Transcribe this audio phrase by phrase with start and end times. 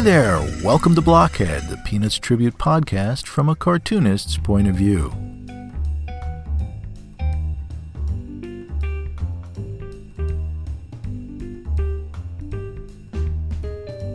[0.00, 5.10] Hey there, welcome to Blockhead, the Peanuts Tribute podcast from a cartoonist's point of view.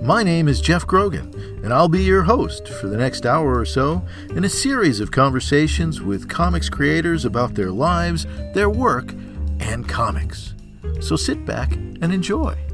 [0.02, 1.32] My name is Jeff Grogan,
[1.64, 5.12] and I'll be your host for the next hour or so in a series of
[5.12, 8.26] conversations with comics creators about their lives,
[8.56, 9.14] their work,
[9.60, 10.56] and comics.
[11.00, 12.65] So sit back and enjoy.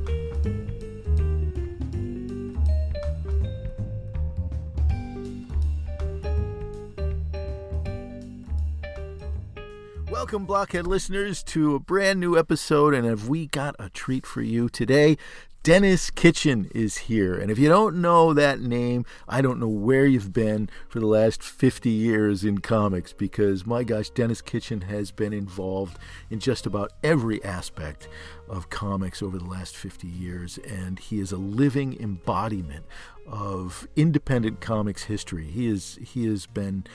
[10.32, 12.94] Welcome, Blockhead listeners, to a brand new episode.
[12.94, 15.18] And have we got a treat for you today?
[15.64, 17.38] Denis Kitchen is here.
[17.38, 21.06] And if you don't know that name, I don't know where you've been for the
[21.06, 26.00] last 50 years in comics because, my gosh, Denis Kitchen has been involved
[26.32, 28.08] in just about every aspect
[28.50, 30.58] of comics over the last 50 years.
[30.68, 32.86] And he is a living embodiment
[33.28, 35.46] of independent comics history.
[35.46, 36.86] He is he has been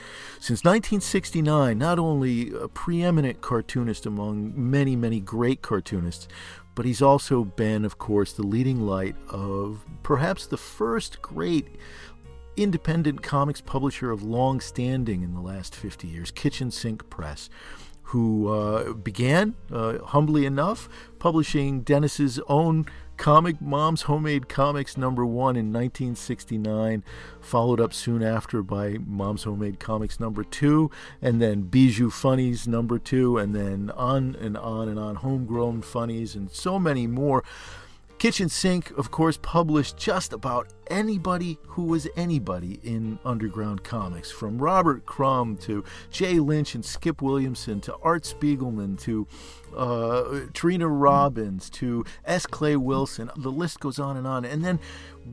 [0.41, 6.27] since 1969 not only a preeminent cartoonist among many many great cartoonists,
[6.77, 11.65] but he's also been, of course, the leading light of perhaps the first great
[12.55, 17.49] independent comics publisher of long standing in the last 50 years, Kitchen Sink Press,
[18.03, 22.85] who uh, began, uh, humbly enough, publishing Denis's own
[23.17, 27.03] comic, Mom's Homemade Comics number one in 1969,
[27.41, 30.89] followed up soon after by Mom's Homemade Comics number two,
[31.21, 36.35] and then Bijou Funnies number two, and then on and on and on, Homegrown Funnies,
[36.35, 37.43] and so many more.
[38.17, 44.57] Kitchen Sink, of course, published just about anybody who was anybody in underground comics, from
[44.57, 49.27] Robert Crumb to Jay Lynch and Skip Williamson to Art Spiegelman to
[49.75, 52.45] uh, Trina Robbins to S.
[52.45, 53.29] Clay Wilson.
[53.35, 54.45] The list goes on and on.
[54.45, 54.79] And then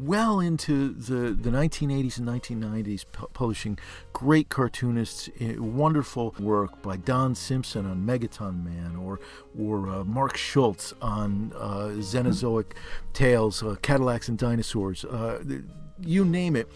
[0.02, 3.78] well into the, the 1980s and 1990s, pu- publishing
[4.12, 9.20] great cartoonists, eh, wonderful work by Don Simpson on Megaton Man, or
[9.58, 12.72] or uh, Mark Schultz on uh, Xenozoic
[13.12, 15.40] Tales, uh, Cadillacs and Dinosaurs, uh,
[16.00, 16.68] you name it.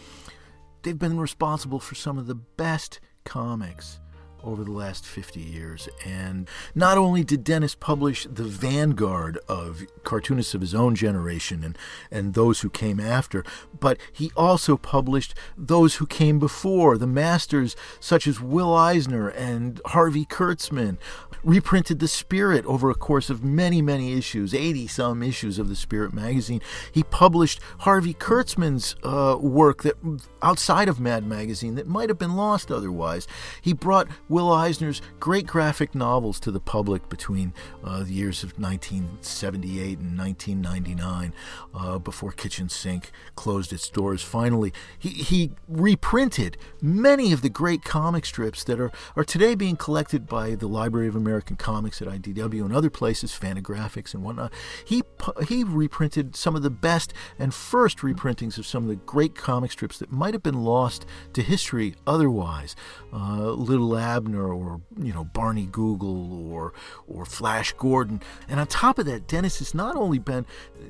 [0.83, 3.99] They've been responsible for some of the best comics
[4.43, 5.89] over the last 50 years.
[6.05, 11.79] And not only did Denis publish the vanguard of cartoonists of his own generation and,
[12.11, 13.45] and those who came after,
[13.79, 19.81] but he also published those who came before, the masters such as Will Eisner and
[19.87, 20.99] Harvey Kurtzman,
[21.45, 25.77] reprinted The Spirit over a course of many, many issues, 80 some issues of The
[25.77, 26.61] Spirit magazine.
[26.93, 29.97] He published Harvey Kurtzman's uh, work that
[30.43, 33.27] outside of Mad Magazine that might have been lost otherwise.
[33.61, 38.59] He brought Will Eisner's great graphic novels to the public between uh, the years of
[38.59, 41.33] 1978 and 1999
[41.75, 44.73] uh, before Kitchen Sink closed its doors finally.
[44.99, 50.27] He, he reprinted many of the great comic strips that are, are today being collected
[50.27, 54.53] by the Library of American Comics at IDW and other places, Fantagraphics and whatnot.
[54.85, 55.03] He,
[55.49, 59.73] he reprinted some of the best and first reprintings of some of the great comic
[59.73, 62.77] strips that might have been lost to history otherwise.
[63.13, 66.73] Uh, Little Abner or, you know, Barney Google or,
[67.07, 68.21] or Flash Gordon.
[68.49, 70.45] And on top of that, Denis has not only been,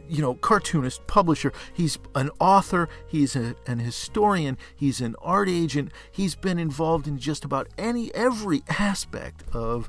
[0.08, 5.92] you know, cartoonist, publisher, he's an author, he's a, an historian, he's an art agent,
[6.10, 9.88] he's been involved in just about any, every aspect of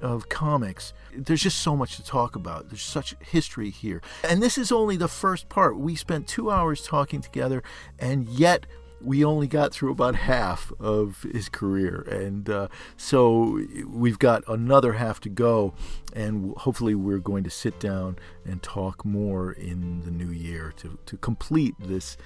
[0.00, 0.94] of comics.
[1.14, 2.70] There's just so much to talk about.
[2.70, 4.00] There's such history here.
[4.26, 5.76] And this is only the first part.
[5.76, 7.62] We spent two hours talking together,
[7.98, 8.64] and yet
[9.02, 12.02] we only got through about half of his career.
[12.02, 15.74] And uh, so we've got another half to go.
[16.12, 20.98] And hopefully, we're going to sit down and talk more in the new year to,
[21.06, 22.16] to complete this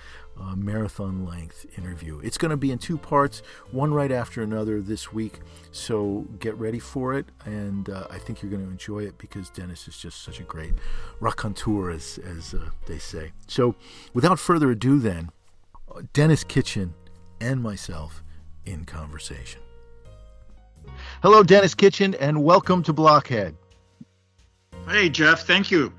[0.41, 2.21] uh, marathon length interview.
[2.23, 5.41] It's going to be in two parts, one right after another this week.
[5.70, 9.50] So get ready for it, and uh, I think you're going to enjoy it because
[9.50, 10.75] Denis is just such a great
[11.20, 13.32] raconteur, as, as uh, they say.
[13.47, 13.75] So
[14.12, 15.31] without further ado, then,
[16.12, 16.94] Denis Kitchen
[17.41, 18.23] and myself
[18.67, 19.61] in conversation.
[21.23, 23.56] Hello, Denis Kitchen, and welcome to Blockhead.
[24.88, 25.46] Hey, Jeff.
[25.46, 25.93] Thank you.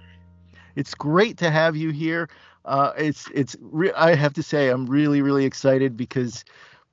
[0.75, 2.29] It's great to have you here.
[2.65, 6.43] Uh, it's it's re- I have to say I'm really really excited because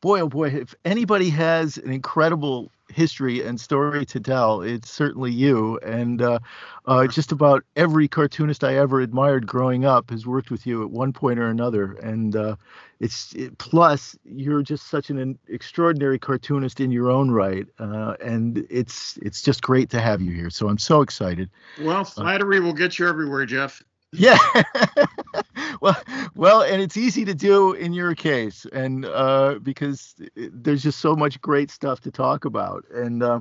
[0.02, 5.32] boy oh boy if anybody has an incredible history and story to tell it's certainly
[5.32, 5.78] you.
[5.78, 6.38] And uh,
[6.86, 10.90] uh, just about every cartoonist I ever admired growing up has worked with you at
[10.90, 11.92] one point or another.
[11.94, 12.56] And uh,
[13.00, 18.14] it's it, plus you're just such an, an, extraordinary cartoonist in your own right uh,
[18.22, 20.50] and it's it's just great to have you here.
[20.50, 21.50] So I'm so excited.
[21.80, 23.82] Well flattery will get you everywhere Jeff.
[24.12, 24.38] Yeah.
[25.82, 26.00] well,
[26.36, 31.16] well, and it's easy to do in your case, and uh, because there's just so
[31.16, 32.84] much great stuff to talk about.
[32.94, 33.40] And uh,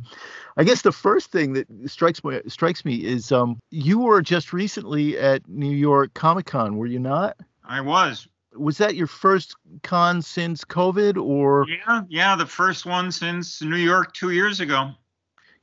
[0.57, 4.53] I guess the first thing that strikes me strikes me is um, you were just
[4.53, 7.38] recently at New York Comic Con, were you not?
[7.63, 8.27] I was.
[8.55, 11.67] Was that your first con since COVID, or?
[11.69, 14.91] Yeah, yeah, the first one since New York two years ago.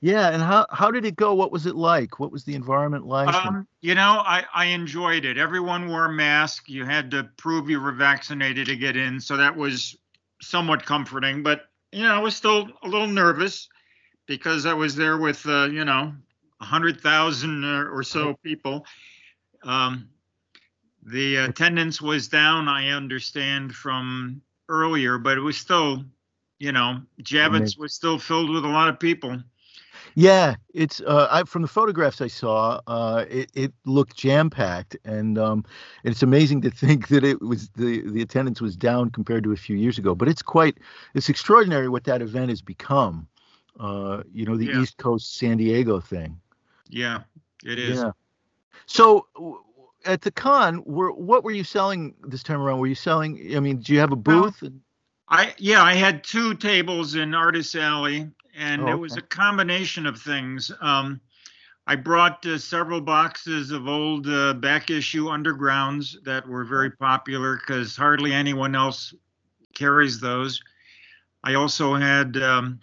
[0.01, 1.35] Yeah, and how how did it go?
[1.35, 2.21] What was it like?
[2.21, 3.35] What was the environment like?
[3.35, 5.39] Um, you know, I I enjoyed it.
[5.39, 6.69] Everyone wore a mask.
[6.69, 9.97] You had to prove you were vaccinated to get in, so that was
[10.41, 11.43] somewhat comforting.
[11.43, 13.69] But you know, I was still a little nervous
[14.27, 16.15] because I was there with uh, you know
[16.61, 18.87] a hundred thousand or so people.
[19.65, 20.09] Um,
[21.03, 22.69] the attendance was down.
[22.69, 26.05] I understand from earlier, but it was still,
[26.59, 29.43] you know, Javits was still filled with a lot of people.
[30.19, 32.81] Yeah, it's uh, I, from the photographs I saw.
[32.89, 35.65] Uh, it, it looked jam packed, and um,
[36.03, 39.57] it's amazing to think that it was the the attendance was down compared to a
[39.57, 40.17] few years ago.
[40.17, 40.79] But it's quite
[41.15, 43.29] it's extraordinary what that event has become.
[43.79, 44.81] Uh, you know, the yeah.
[44.81, 46.41] East Coast San Diego thing.
[46.89, 47.21] Yeah,
[47.65, 47.99] it is.
[48.01, 48.11] Yeah.
[48.87, 49.29] So
[50.05, 52.81] at the con, were what were you selling this time around?
[52.81, 53.55] Were you selling?
[53.55, 54.63] I mean, do you have a booth?
[54.63, 54.73] Well,
[55.29, 60.05] I yeah, I had two tables in Artist Alley and oh, it was a combination
[60.05, 60.71] of things.
[60.81, 61.21] Um,
[61.87, 67.57] I brought uh, several boxes of old uh, back issue undergrounds that were very popular
[67.57, 69.15] because hardly anyone else
[69.75, 70.61] carries those.
[71.45, 72.81] I also had um,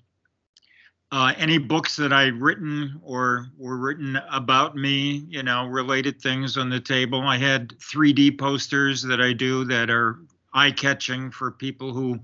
[1.11, 6.57] uh, any books that I'd written or were written about me, you know, related things
[6.57, 7.21] on the table.
[7.21, 10.19] I had 3D posters that I do that are
[10.53, 12.19] eye catching for people who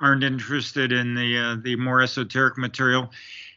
[0.00, 3.10] aren't interested in the uh, the more esoteric material.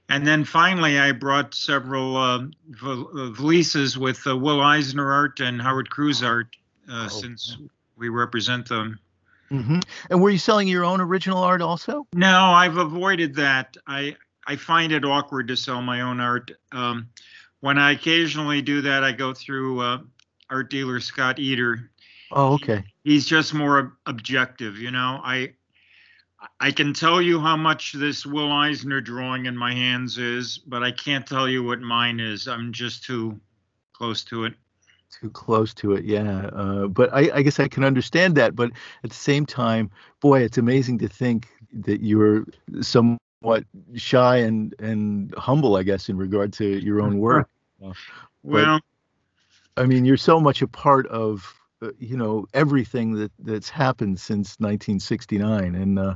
[0.09, 2.39] And then finally, I brought several uh,
[2.69, 6.47] valises with uh, Will Eisner art and Howard Cruse art,
[6.89, 7.07] uh, oh.
[7.07, 7.57] since
[7.95, 8.99] we represent them.
[9.49, 9.79] Mm-hmm.
[10.09, 12.07] And were you selling your own original art also?
[12.13, 13.77] No, I've avoided that.
[13.87, 14.15] I
[14.47, 16.51] I find it awkward to sell my own art.
[16.71, 17.09] Um,
[17.59, 19.99] when I occasionally do that, I go through uh,
[20.49, 21.89] art dealer Scott Eder.
[22.31, 22.83] Oh, okay.
[23.03, 25.21] He, he's just more objective, you know.
[25.23, 25.53] I
[26.59, 30.83] I can tell you how much this Will Eisner drawing in my hands is, but
[30.83, 32.47] I can't tell you what mine is.
[32.47, 33.39] I'm just too
[33.93, 34.53] close to it.
[35.19, 36.47] Too close to it, yeah.
[36.47, 38.55] Uh, but I, I, guess I can understand that.
[38.55, 38.71] But
[39.03, 42.45] at the same time, boy, it's amazing to think that you're
[42.81, 43.65] somewhat
[43.95, 47.49] shy and and humble, I guess, in regard to your own work.
[48.43, 48.79] Well,
[49.77, 51.60] I mean, you're so much a part of
[51.99, 56.15] you know everything that that's happened since 1969 and uh,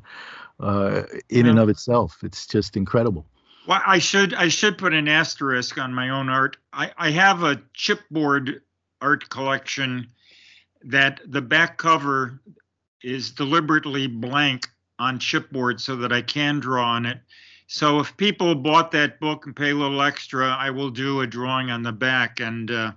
[0.59, 1.51] uh, in yeah.
[1.51, 3.25] and of itself it's just incredible.
[3.67, 6.57] Well i should i should put an asterisk on my own art.
[6.73, 8.61] I i have a chipboard
[9.01, 10.07] art collection
[10.83, 12.39] that the back cover
[13.03, 14.67] is deliberately blank
[14.99, 17.19] on chipboard so that i can draw on it.
[17.67, 21.27] So if people bought that book and pay a little extra i will do a
[21.27, 22.91] drawing on the back and uh,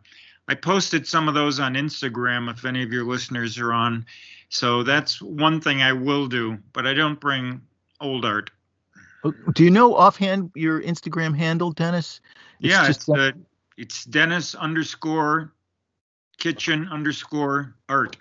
[0.49, 4.07] I posted some of those on Instagram if any of your listeners are on.
[4.49, 7.61] So that's one thing I will do, but I don't bring
[8.01, 8.51] old art.
[9.25, 12.21] Oh, do you know offhand your Instagram handle, Denis?
[12.61, 13.33] It's yeah, it's, uh,
[13.77, 15.53] it's Dennis underscore
[16.39, 18.17] kitchen underscore art.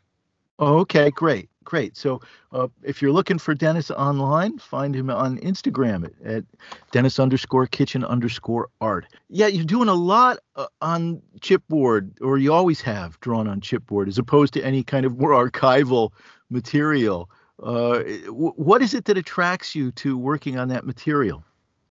[0.60, 1.98] Okay, great great.
[1.98, 2.22] So
[2.54, 6.44] uh, if you're looking for Denis online, find him on Instagram at, at
[6.92, 9.06] Dennis underscore kitchen underscore art.
[9.30, 14.08] Yeah, you're doing a lot uh, on chipboard, or you always have drawn on chipboard,
[14.08, 16.12] as opposed to any kind of more archival
[16.50, 17.30] material.
[17.62, 18.00] Uh,
[18.30, 21.44] what is it that attracts you to working on that material?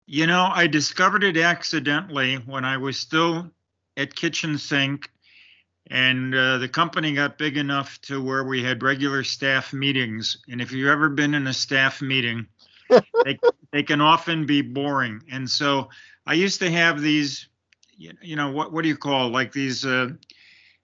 [0.07, 3.51] You know, I discovered it accidentally when I was still
[3.99, 5.11] at Kitchen Sink
[5.91, 10.61] and uh, the company got big enough to where we had regular staff meetings and
[10.61, 12.47] if you've ever been in a staff meeting
[13.25, 13.39] they,
[13.73, 15.89] they can often be boring and so
[16.27, 17.49] i used to have these
[17.97, 20.09] you know what what do you call like these uh,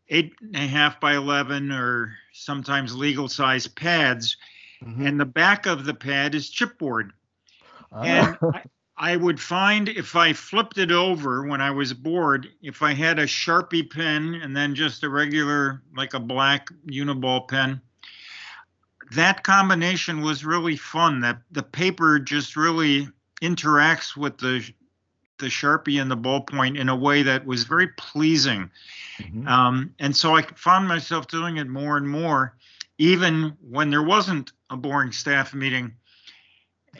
[0.09, 4.37] eight and a half by 11 or sometimes legal size pads
[4.82, 5.06] mm-hmm.
[5.06, 7.11] and the back of the pad is chipboard
[7.92, 8.00] uh.
[8.00, 8.62] and I,
[8.96, 13.18] I would find if I flipped it over when I was bored, if I had
[13.18, 17.80] a Sharpie pen and then just a regular, like a black Uniball pen,
[19.12, 21.20] that combination was really fun.
[21.20, 23.08] That the paper just really
[23.40, 24.72] interacts with the
[25.38, 28.70] the Sharpie and the ballpoint in a way that was very pleasing.
[29.18, 29.49] Mm-hmm.
[29.49, 32.56] Um, and so I found myself doing it more and more,
[32.99, 35.94] even when there wasn't a boring staff meeting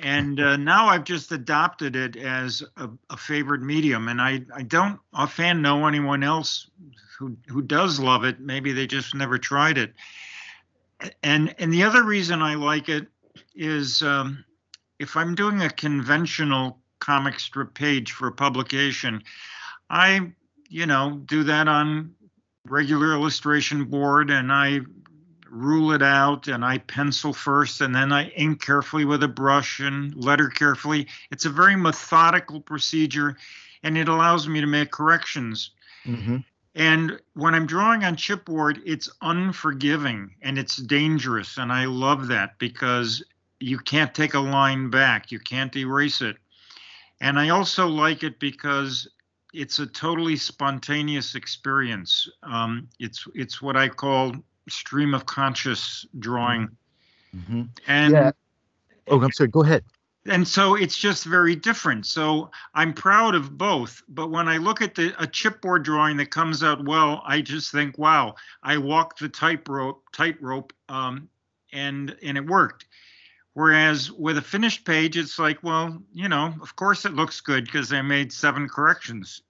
[0.01, 4.09] and uh, now I've just adopted it as a, a, favorite medium.
[4.09, 6.71] And I, I don't offhand know anyone else
[7.19, 8.41] who who does love it.
[8.41, 9.93] Maybe they just never tried it.
[11.23, 13.07] And and the other reason I like it
[13.55, 14.45] is um,
[14.99, 19.23] if I'm doing a conventional comic strip page for publication,
[19.91, 20.33] I
[20.69, 22.15] you know do that on
[22.67, 24.81] regular illustration board and I
[25.53, 29.81] rule it out and I pencil first and then I ink carefully with a brush
[29.81, 31.07] and letter carefully.
[31.31, 33.37] It's a very methodical procedure
[33.83, 35.71] and it allows me to make corrections.
[36.07, 36.39] Mm-hmm.
[36.75, 41.59] And when I'm drawing on chipboard, it's unforgiving and it's dangerous.
[41.59, 43.23] And I love that because
[43.61, 46.39] you can't take a line back, you can't erase it.
[47.21, 49.07] And I also like it because
[49.53, 52.27] it's a totally spontaneous experience.
[52.43, 54.35] Um, it's it's what I call
[54.69, 56.69] stream of conscious drawing.
[57.37, 57.63] Mm-hmm.
[57.87, 58.33] And yeah.
[59.09, 59.49] oh, I'm sorry.
[59.49, 59.85] Go ahead.
[60.27, 62.07] And so it's just very different.
[62.07, 64.03] So I'm proud of both.
[64.09, 67.73] But when I look at the a chipboard drawing that comes out well, I just
[67.73, 71.29] think, wow, I walked the tightrope, tightrope, um,
[71.73, 72.87] and and it worked.
[73.55, 77.65] Whereas with a finished page, it's like, well, you know, of course it looks good
[77.65, 79.43] because I made seven corrections.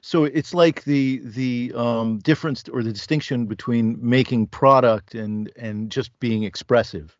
[0.00, 5.90] So it's like the the um, difference or the distinction between making product and and
[5.90, 7.16] just being expressive,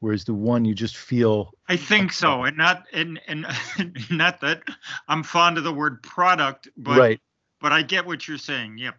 [0.00, 1.52] whereas the one you just feel.
[1.68, 3.46] I think so, and not and and
[4.10, 4.62] not that
[5.08, 7.20] I'm fond of the word product, but right.
[7.60, 8.78] but I get what you're saying.
[8.78, 8.96] Yep.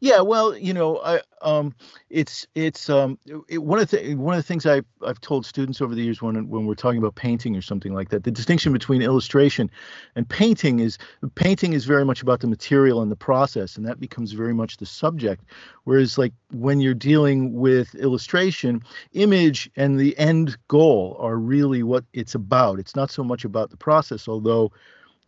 [0.00, 1.74] Yeah, well, you know, I um,
[2.10, 3.18] it's it's um,
[3.48, 6.20] it, one of the one of the things I I've told students over the years
[6.20, 9.70] when when we're talking about painting or something like that, the distinction between illustration
[10.16, 10.98] and painting is
[11.34, 14.76] painting is very much about the material and the process, and that becomes very much
[14.76, 15.44] the subject.
[15.84, 18.82] Whereas, like when you're dealing with illustration,
[19.12, 22.78] image and the end goal are really what it's about.
[22.78, 24.72] It's not so much about the process, although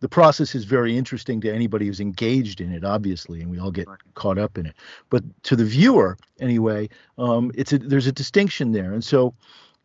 [0.03, 3.71] the process is very interesting to anybody who's engaged in it, obviously, and we all
[3.71, 4.75] get caught up in it.
[5.09, 9.33] But to the viewer, anyway, um, it's a, there's a distinction there, and so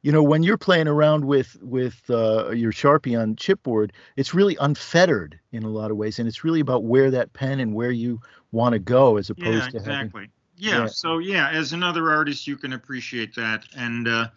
[0.03, 4.57] you know when you're playing around with with uh, your sharpie on chipboard it's really
[4.61, 7.91] unfettered in a lot of ways and it's really about where that pen and where
[7.91, 8.21] you
[8.53, 10.21] want to go as opposed yeah, to exactly.
[10.21, 13.65] Having, yeah, yeah, so yeah as another artist you can appreciate that.
[13.77, 14.29] And uh,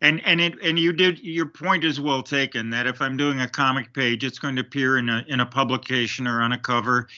[0.00, 3.40] and and it and you did your point is well taken that if I'm doing
[3.40, 6.58] a comic page, it's going to appear in a in a publication or on a
[6.58, 7.08] cover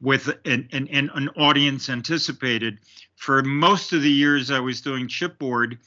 [0.00, 2.78] with an an, an audience anticipated.
[3.16, 5.78] For most of the years I was doing chipboard,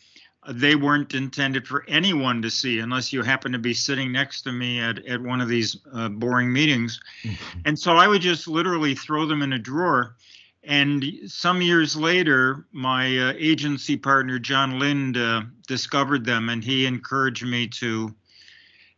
[0.49, 4.51] they weren't intended for anyone to see unless you happen to be sitting next to
[4.51, 6.99] me at, at one of these uh, boring meetings.
[7.63, 10.15] And so I would just literally throw them in a drawer
[10.63, 16.85] and some years later, my uh, agency partner, John Lind, uh, discovered them and he
[16.85, 18.13] encouraged me to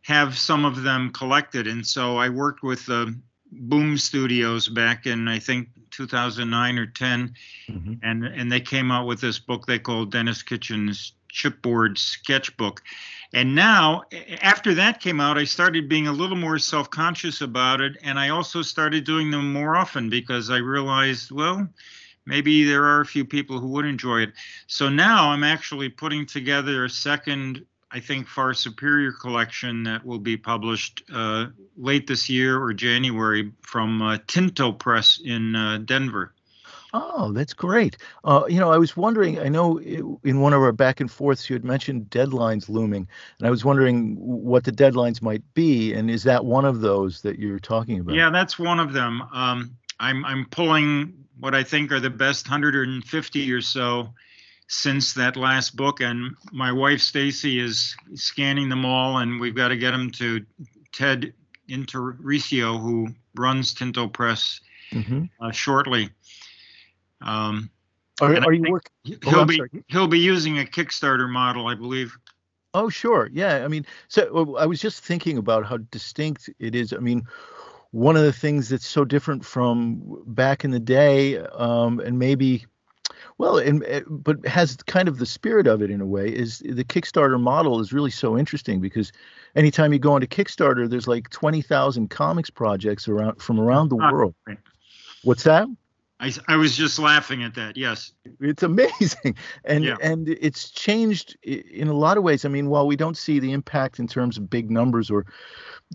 [0.02, 1.68] have some of them collected.
[1.68, 3.08] And so I worked with uh,
[3.52, 7.34] Boom Studios back in, I think, 2009 or 10.
[7.70, 7.94] Mm-hmm.
[8.04, 12.82] And, and they came out with this book they called Denis Kitchen's Chipboard Sketchbook.
[13.34, 14.04] And now,
[14.42, 17.98] after that came out, I started being a little more self conscious about it.
[18.04, 21.68] And I also started doing them more often because I realized, well,
[22.28, 24.34] maybe there are a few people who would enjoy it.
[24.68, 30.20] So now I'm actually putting together a second, I think, far superior collection that will
[30.20, 36.34] be published uh, late this year or January from uh, Tinto Press in uh, Denver.
[36.96, 37.98] Oh, that's great.
[38.24, 39.40] Uh, you know, I was wondering.
[39.40, 43.08] I know in one of our back and forths you had mentioned deadlines looming,
[43.40, 47.22] and I was wondering what the deadlines might be, and is that one of those
[47.22, 48.16] that you're talking about?
[48.16, 49.24] Yeah, that's one of them.
[49.34, 54.10] Um, I'm I'm pulling what I think are the best 150 or so
[54.68, 59.70] since that last book, and my wife Stacy is scanning them all, and we've got
[59.70, 60.46] to get them to
[60.92, 61.34] Ted
[61.70, 65.26] Intorcio, who runs Tinto Press, mm-hmm.
[65.42, 66.10] uh, shortly.
[67.24, 67.70] Um,
[68.22, 68.92] are, are you working?
[69.04, 72.16] He'll oh, be he'll be using a Kickstarter model, I believe.
[72.74, 73.30] Oh, sure.
[73.32, 73.64] Yeah.
[73.64, 76.92] I mean, so I was just thinking about how distinct it is.
[76.92, 77.24] I mean,
[77.92, 82.66] one of the things that's so different from back in the day, um, and maybe,
[83.38, 86.60] well, and eh, but has kind of the spirit of it in a way, is
[86.60, 89.12] the Kickstarter model is really so interesting because
[89.56, 93.98] anytime you go into Kickstarter, there's like twenty thousand comics projects around from around the
[93.98, 94.34] world.
[95.24, 95.68] What's that?
[96.24, 97.76] I, I was just laughing at that.
[97.76, 99.98] Yes, it's amazing, and yeah.
[100.02, 102.46] and it's changed in a lot of ways.
[102.46, 105.26] I mean, while we don't see the impact in terms of big numbers or,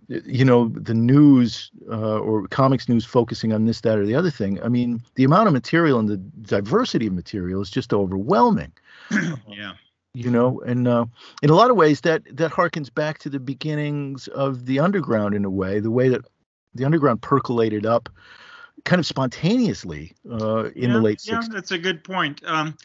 [0.08, 4.30] you know, the news uh, or comics news focusing on this, that, or the other
[4.30, 4.62] thing.
[4.62, 8.73] I mean, the amount of material and the diversity of material is just overwhelming.
[9.49, 9.73] yeah
[10.14, 11.04] you know and uh,
[11.42, 15.35] in a lot of ways that that harkens back to the beginnings of the underground
[15.35, 16.23] in a way the way that
[16.75, 18.08] the underground percolated up
[18.85, 21.52] kind of spontaneously uh, in yeah, the late yeah, 60s.
[21.52, 22.42] that's a good point.
[22.44, 22.76] Um,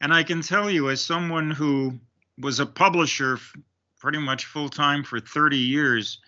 [0.00, 1.98] and I can tell you, as someone who
[2.38, 3.56] was a publisher f-
[3.98, 6.18] pretty much full time for 30 years,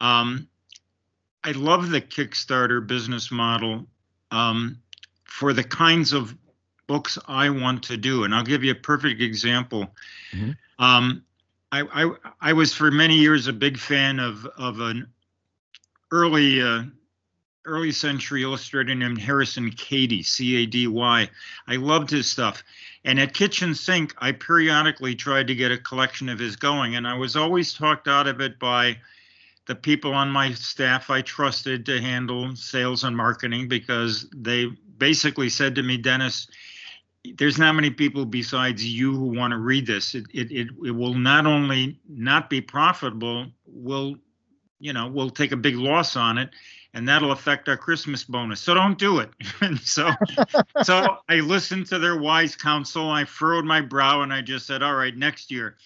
[0.00, 0.48] um,
[1.44, 3.86] I love the Kickstarter business model
[4.30, 4.78] um,
[5.24, 6.34] for the kinds of
[6.86, 8.24] books I want to do.
[8.24, 9.94] And I'll give you a perfect example.
[10.32, 10.56] Mhm.
[10.78, 11.24] Um,
[11.70, 15.08] I, I I was for many years a big fan of of an
[16.10, 16.84] early uh,
[17.64, 21.28] early century illustrator named Harrison Cady, C A D Y.
[21.66, 22.62] I loved his stuff.
[23.04, 27.06] And at Kitchen Sink, I periodically tried to get a collection of his going, and
[27.06, 28.96] I was always talked out of it by
[29.66, 34.66] the people on my staff I trusted to handle sales and marketing because they
[34.98, 36.48] basically said to me, Denis,
[37.36, 40.14] there's not many people besides you who want to read this.
[40.14, 44.16] It, it, it, it will not only not be profitable, will
[44.80, 46.50] you know, we'll take a big loss on it
[46.94, 48.60] and that'll affect our Christmas bonus.
[48.60, 49.30] So don't do it.
[49.60, 50.10] and so,
[50.82, 53.10] so I listened to their wise counsel.
[53.10, 55.76] I furrowed my brow and I just said, all right, next year.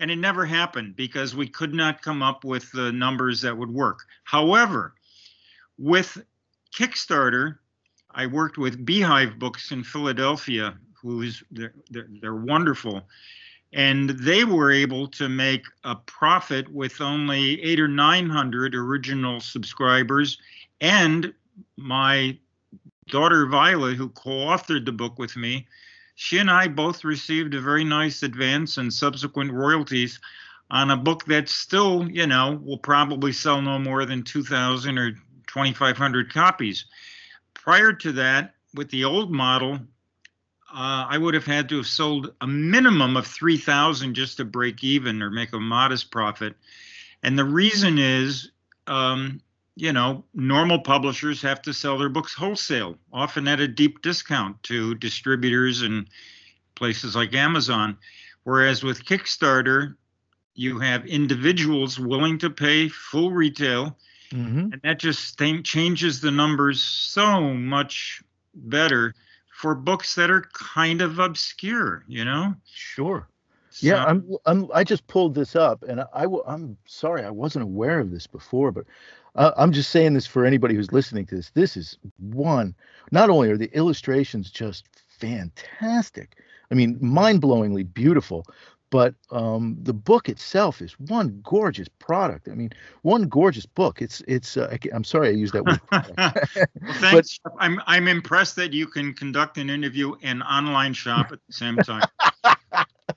[0.00, 3.70] And it never happened because we could not come up with the numbers that would
[3.70, 4.00] work.
[4.24, 4.94] However,
[5.78, 6.20] with
[6.76, 7.58] Kickstarter,
[8.10, 13.06] I worked with Beehive Books in Philadelphia, who's they're, they're, they're wonderful
[13.74, 19.40] and they were able to make a profit with only eight or nine hundred original
[19.40, 20.38] subscribers.
[20.80, 21.34] And
[21.76, 22.38] my
[23.08, 25.66] daughter violet who co-authored the book with me
[26.14, 30.18] she and i both received a very nice advance and subsequent royalties
[30.70, 35.12] on a book that still you know will probably sell no more than 2000 or
[35.46, 36.86] 2500 copies.
[37.54, 39.78] Prior to that with the old model
[40.74, 44.82] uh, I would have had to have sold a minimum of 3,000 just to break
[44.82, 46.56] even or make a modest profit.
[47.22, 48.50] And the reason is,
[48.88, 49.40] um,
[49.76, 54.60] you know, normal publishers have to sell their books wholesale, often at a deep discount
[54.64, 56.08] to distributors and
[56.74, 57.96] places like Amazon.
[58.42, 59.94] Whereas with Kickstarter,
[60.56, 63.96] you have individuals willing to pay full retail,
[64.32, 64.72] Mhm.
[64.72, 68.22] and that just changes the numbers so much
[68.54, 69.14] better
[69.54, 72.54] for books that are kind of obscure, you know?
[72.66, 73.28] Sure.
[73.80, 74.68] Yeah, I'm, I'm.
[74.72, 78.70] I just pulled this up, and i i'm sorry, I wasn't aware of this before,
[78.70, 78.84] but
[79.34, 81.50] uh, I'm just saying this for anybody who's listening to this.
[81.54, 82.76] This is one.
[83.10, 86.36] Not only are the illustrations just fantastic,
[86.70, 88.46] I mean, mind-blowingly beautiful,
[88.94, 92.48] but um, the book itself is one gorgeous product.
[92.48, 92.70] I mean,
[93.02, 94.00] one gorgeous book.
[94.00, 94.56] It's, it's.
[94.56, 95.80] Uh, I'm sorry, I used that word.
[95.90, 96.32] well,
[97.00, 97.40] thanks.
[97.58, 101.76] I'm I'm impressed that you can conduct an interview and online shop at the same
[101.78, 102.04] time.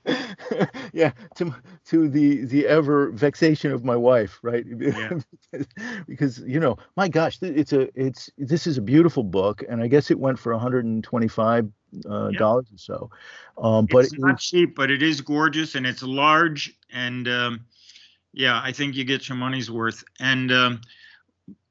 [0.92, 4.64] yeah, to to the the ever vexation of my wife, right?
[4.66, 5.20] Yeah.
[6.08, 9.86] because you know, my gosh, it's a it's this is a beautiful book, and I
[9.86, 11.70] guess it went for 125
[12.08, 12.38] uh, Yeah.
[12.38, 13.10] dollars or so.
[13.56, 16.74] Um, but it's not cheap, but it is gorgeous and it's large.
[16.92, 17.60] And um,
[18.32, 20.04] yeah, I think you get your money's worth.
[20.20, 20.80] And um,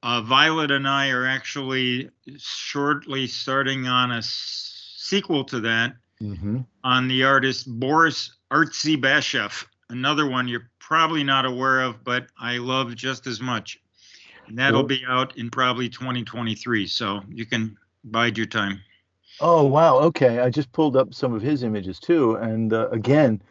[0.03, 6.65] uh, Violet and I are actually shortly starting on a s- sequel to that Mhm.
[6.83, 12.95] on the artist Boris Artzybasheff, another one you're probably not aware of, but I love
[12.95, 13.79] just as much.
[14.47, 14.87] And that'll Cool.
[14.87, 16.87] be out in probably 2023.
[16.87, 18.81] So you can bide your time.
[19.39, 20.39] Oh wow, okay.
[20.39, 23.41] I just pulled up some of his images too, and uh, again,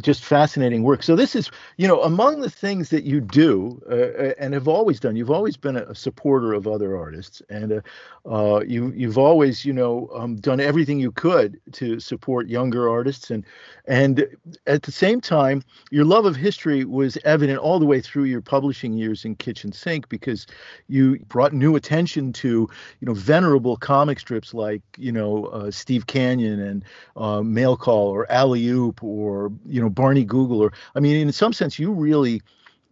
[0.00, 1.02] just fascinating work.
[1.02, 4.66] So this is, you know, among the things that you do uh, uh, and have
[4.66, 5.16] always done.
[5.16, 7.80] You've always been a, supporter of other artists, and uh,
[8.28, 13.30] uh, you you've always, you know, um, done everything you could to support younger artists,
[13.30, 13.44] and
[13.86, 14.26] and
[14.66, 18.40] at the same time, your love of history was evident all the way through your
[18.40, 20.46] publishing years in Kitchen Sink because
[20.88, 22.68] you brought new attention to
[23.00, 26.84] you know venerable comic strips like you know uh, Steve Canyon and
[27.16, 31.32] uh, Male Call or Alley Oop or you know Barney Google or I mean in
[31.32, 32.42] some sense you really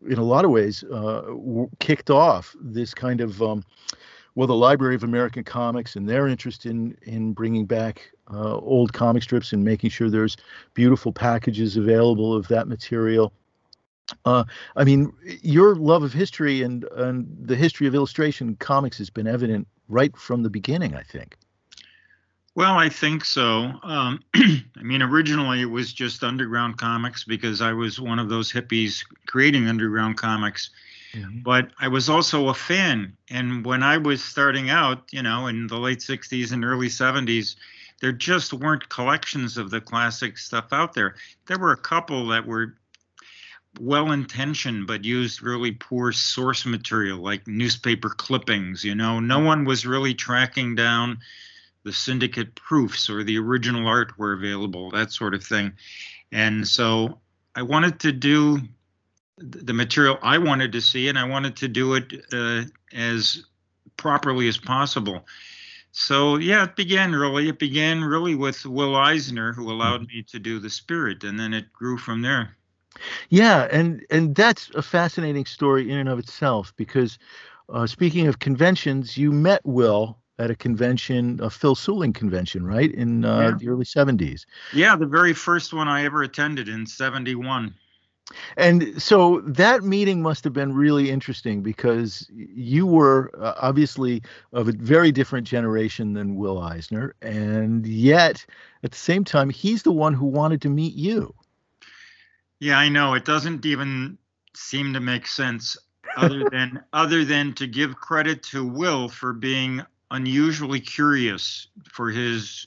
[0.08, 3.64] in a lot of ways uh, w- kicked off this kind of um,
[4.34, 8.92] well the Library of American Comics and their interest in in bringing back uh, old
[8.92, 10.36] comic strips and making sure there's
[10.74, 13.32] beautiful packages available of that material.
[14.24, 14.44] Uh,
[14.76, 19.26] I mean, your love of history and and the history of illustration comics has been
[19.26, 20.94] evident right from the beginning.
[20.94, 21.36] I think.
[22.54, 23.72] Well, I think so.
[23.82, 28.52] Um, I mean, originally it was just underground comics because I was one of those
[28.52, 30.70] hippies creating underground comics.
[31.42, 33.16] But I was also a fan.
[33.30, 37.56] And when I was starting out, you know, in the late 60s and early 70s,
[38.00, 41.16] there just weren't collections of the classic stuff out there.
[41.46, 42.76] There were a couple that were
[43.78, 48.84] well intentioned but used really poor source material like newspaper clippings.
[48.84, 51.18] You know, no one was really tracking down
[51.84, 55.72] the syndicate proofs or the original art were available, that sort of thing.
[56.32, 57.20] And so
[57.54, 58.60] I wanted to do
[59.38, 62.62] the material I wanted to see, and I wanted to do it uh,
[62.92, 63.44] as
[63.96, 65.26] properly as possible.
[65.92, 67.48] So yeah, it began really.
[67.48, 71.52] It began really with Will Eisner, who allowed me to do the Spirit, and then
[71.52, 72.56] it grew from there.
[73.28, 77.18] Yeah, and and that's a fascinating story in and of itself because
[77.68, 82.92] uh, speaking of conventions, you met Will at a convention, a Phil Seuling convention, right
[82.92, 83.56] in uh, yeah.
[83.58, 84.46] the early '70s.
[84.72, 87.74] Yeah, the very first one I ever attended in '71.
[88.56, 94.22] And so that meeting must have been really interesting because you were uh, obviously
[94.52, 98.44] of a very different generation than Will Eisner, and yet
[98.82, 101.34] at the same time, he's the one who wanted to meet you.
[102.60, 103.14] Yeah, I know.
[103.14, 104.16] It doesn't even
[104.54, 105.76] seem to make sense
[106.16, 112.66] other than other than to give credit to Will for being unusually curious for his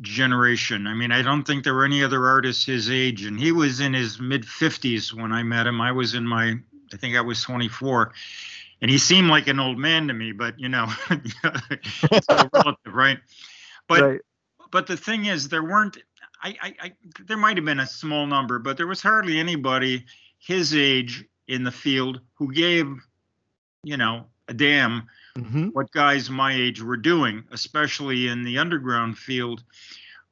[0.00, 0.86] generation.
[0.86, 3.80] I mean, I don't think there were any other artists his age, and he was
[3.80, 5.80] in his mid 50s when I met him.
[5.80, 6.54] I was in my,
[6.92, 8.12] I think I was 24,
[8.80, 10.32] and he seemed like an old man to me.
[10.32, 13.18] But you know, it's all relative, right?
[13.88, 14.20] But right.
[14.70, 15.98] but the thing is, there weren't.
[16.42, 16.92] I, I, I
[17.24, 20.04] there might have been a small number, but there was hardly anybody
[20.38, 22.86] his age in the field who gave,
[23.82, 25.68] you know, a damn mm-hmm.
[25.68, 29.62] what guys my age were doing, especially in the underground field.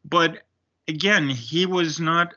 [0.05, 0.43] But
[0.89, 2.35] again, he was not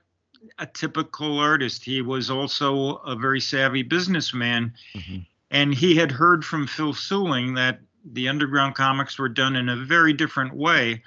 [0.60, 1.84] a typical artist.
[1.84, 4.74] He was also a very savvy businessman.
[4.96, 5.18] Mm-hmm.
[5.52, 7.80] And he had heard from Phil Seuling that
[8.14, 11.04] the underground comics were done in a very different way.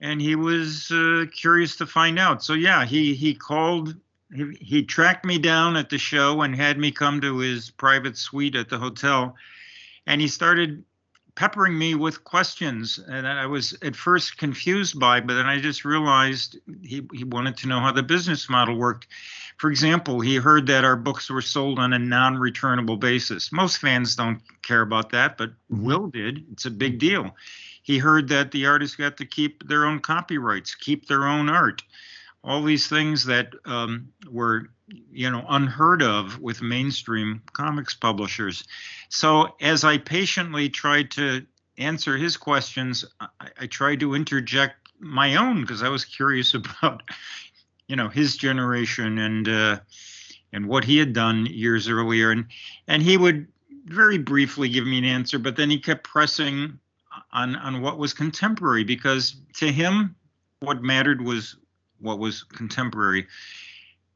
[0.00, 2.42] And he was uh, curious to find out.
[2.42, 3.94] So, yeah, he, he called,
[4.34, 8.16] he, he tracked me down at the show and had me come to his private
[8.16, 9.36] suite at the hotel
[10.10, 10.82] and he started
[11.36, 15.84] peppering me with questions and I was at first confused by, but then I just
[15.84, 19.06] realized he, he wanted to know how the business model worked.
[19.58, 23.52] For example, he heard that our books were sold on a non returnable basis.
[23.52, 25.84] Most fans don't care about that, but mm-hmm.
[25.84, 26.44] Will did.
[26.50, 27.36] It's a big deal.
[27.84, 31.84] He heard that the artists got to keep their own copyrights, keep their own art
[32.42, 34.70] all these things that um, were
[35.12, 38.64] you know unheard of with mainstream comics publishers.
[39.08, 41.46] So as i patiently tried to
[41.78, 43.28] answer his questions i,
[43.60, 47.02] I tried to interject my own because i was curious about
[47.86, 49.80] you know his generation and uh,
[50.52, 52.30] and what he had done years earlier.
[52.30, 52.46] And
[52.86, 53.46] and he would
[53.86, 56.78] very briefly give me an answer but then he kept pressing
[57.32, 60.14] on on what was contemporary because to him
[60.60, 61.56] what mattered was
[62.00, 63.26] what was contemporary.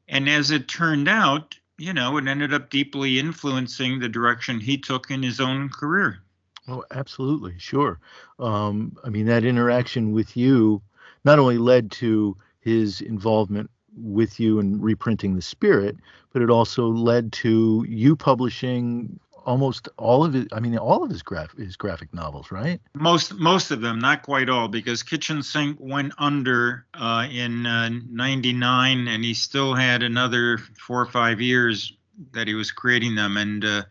[0.07, 4.77] And as it turned out, you know, it ended up deeply influencing the direction he
[4.77, 6.19] took in his own career.
[6.67, 7.99] Oh, absolutely, sure.
[8.39, 10.81] Um, I mean, that interaction with you
[11.23, 15.97] not only led to his involvement with you in reprinting the spirit,
[16.33, 20.47] but it also led to you publishing almost all of it.
[20.51, 22.81] I mean, all of his graph his graphic novels, right?
[22.93, 29.07] Most most of them, not quite all, because Kitchen Sink went under uh, in '99,
[29.07, 31.93] uh, and he still had another four or five years
[32.31, 33.63] that he was creating them, and.
[33.63, 33.83] Uh,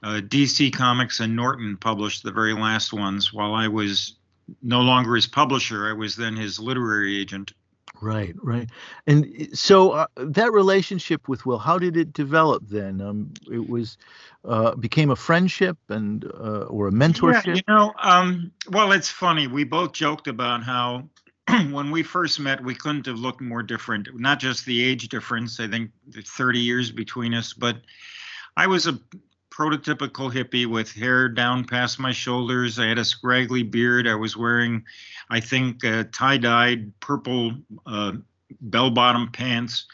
[0.00, 4.14] uh DC Comics and Norton published the very last ones while I was
[4.62, 5.88] no longer his publisher.
[5.88, 7.52] I was then his literary agent.
[8.00, 8.68] Right, right.
[9.06, 13.00] And so uh, that relationship with Will, how did it develop then?
[13.00, 13.98] Um, it was
[14.44, 17.46] uh, became a friendship and uh, or a mentorship.
[17.46, 19.48] Yeah, you know, um, well, it's funny.
[19.48, 21.08] We both joked about how
[21.70, 24.08] when we first met, we couldn't have looked more different.
[24.14, 25.58] Not just the age difference.
[25.58, 27.78] I think 30 years between us, but
[28.56, 28.98] I was a
[29.58, 32.78] prototypical hippie with hair down past my shoulders.
[32.78, 34.06] I had a scraggly beard.
[34.06, 34.84] I was wearing,
[35.28, 38.12] I think, uh, tie-dyed purple uh,
[38.60, 39.86] bell-bottom pants.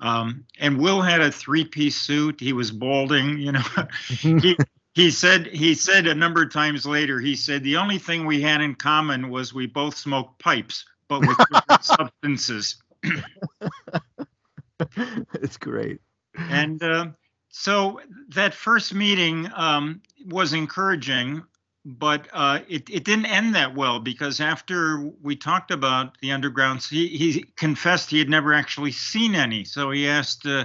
[0.00, 2.38] Um, and Will had a three-piece suit.
[2.38, 3.38] He was balding.
[3.38, 3.64] You know,
[4.08, 4.56] he
[4.94, 7.18] he said he said a number of times later.
[7.18, 11.20] He said the only thing we had in common was we both smoked pipes, but
[11.20, 12.76] with different substances.
[15.34, 16.00] it's great.
[16.36, 17.06] And uh,
[17.48, 21.42] so that first meeting um, was encouraging,
[21.84, 26.88] but uh, it, it didn't end that well because after we talked about the undergrounds,
[26.88, 29.64] he, he confessed he had never actually seen any.
[29.64, 30.64] So he asked uh,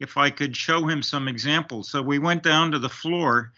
[0.00, 1.90] if I could show him some examples.
[1.90, 3.52] So we went down to the floor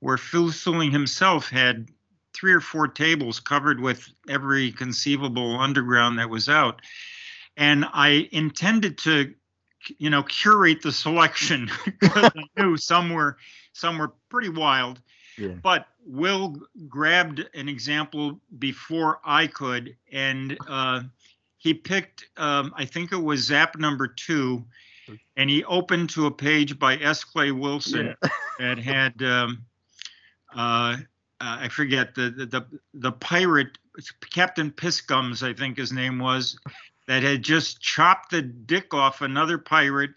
[0.00, 1.88] where Phil Seuling himself had
[2.34, 6.82] three or four tables covered with every conceivable underground that was out.
[7.56, 9.32] And I intended to
[9.98, 13.36] you know, curate the selection because I knew some were
[13.72, 15.00] some were pretty wild.
[15.36, 15.48] Yeah.
[15.62, 16.56] But Will
[16.88, 21.02] grabbed an example before I could, and uh,
[21.58, 24.64] he picked, um, I think it was Zap number two,
[25.36, 27.24] and he opened to a page by S.
[27.24, 28.14] Clay Wilson
[28.58, 29.64] that had, um,
[30.54, 30.96] uh,
[31.40, 33.78] uh, I forget the, the the the pirate
[34.30, 36.58] Captain Pissgums, I think his name was,
[37.06, 40.12] that had just chopped the dick off another pirate,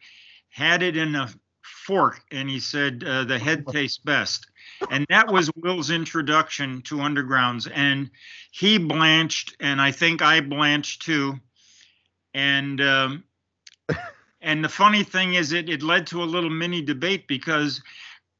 [0.50, 1.30] had it in a
[1.62, 4.47] fork, and he said uh, the head tastes best.
[4.91, 7.69] And that was Will's introduction to Undergrounds.
[7.73, 8.12] And
[8.52, 11.39] he blanched, and I think I blanched too.
[12.34, 13.23] And um,
[14.41, 17.82] and the funny thing is, it, it led to a little mini debate because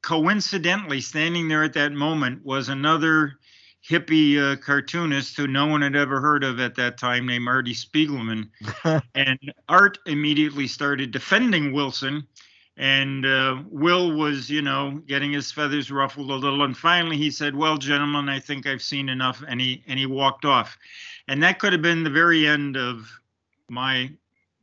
[0.04, 3.40] coincidentally, standing there at that moment was another
[3.88, 7.74] hippie uh, cartoonist who no one had ever heard of at that time named Artie
[7.74, 8.50] Spiegelman.
[9.16, 12.28] and Art immediately started defending Wilson.
[12.76, 16.64] And uh, Will was, you know, getting his feathers ruffled a little.
[16.64, 19.44] And finally he said, Well, gentlemen, I think I've seen enough.
[19.48, 20.78] And he, and he walked off.
[21.28, 23.10] And that could have been the very end of
[23.70, 24.12] my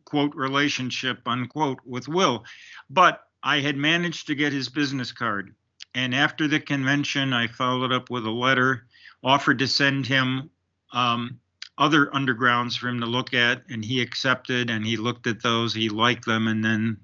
[0.05, 2.45] quote relationship, unquote, with Will.
[2.89, 5.55] But I had managed to get his business card.
[5.95, 8.87] And after the convention, I followed up with a letter
[9.25, 10.51] offered to send him
[10.93, 11.41] um,
[11.79, 14.71] other undergrounds for him to look at, and he accepted.
[14.71, 16.99] And he looked at those, he liked them, and then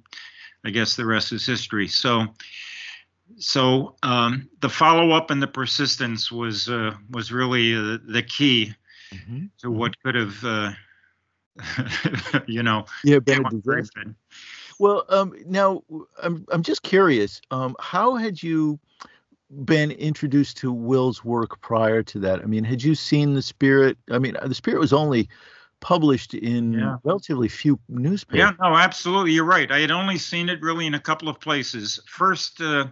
[0.65, 1.89] I guess the rest is history.
[1.89, 2.27] So,
[3.39, 8.75] so um, the follow up and the persistence was uh, was really uh, the key
[9.13, 9.47] mm-hmm.
[9.59, 10.73] to what could have, uh,
[12.47, 14.15] you know, yeah, been a disaster.
[14.79, 15.83] Well, um, now
[16.23, 17.41] I'm I'm just curious.
[17.51, 18.79] Um, how had you
[19.65, 22.41] been introduced to Will's work prior to that?
[22.41, 23.99] I mean, had you seen The Spirit?
[24.11, 25.29] I mean, The Spirit was only
[25.81, 26.97] published in yeah.
[27.05, 28.39] relatively few newspapers.
[28.39, 29.33] Yeah, no, absolutely.
[29.33, 29.71] You're right.
[29.71, 31.99] I had only seen it really in a couple of places.
[32.07, 32.87] First, uh,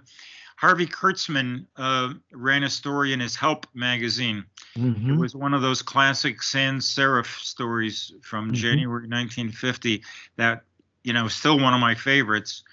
[0.56, 4.44] Harvey Kurtzman uh, ran a story in his Help magazine.
[4.76, 5.12] Mm-hmm.
[5.12, 8.54] It was one of those classic Sand Saref stories from mm-hmm.
[8.54, 10.02] January 1950
[10.36, 10.62] that,
[11.04, 12.64] you know, still one of my favorites.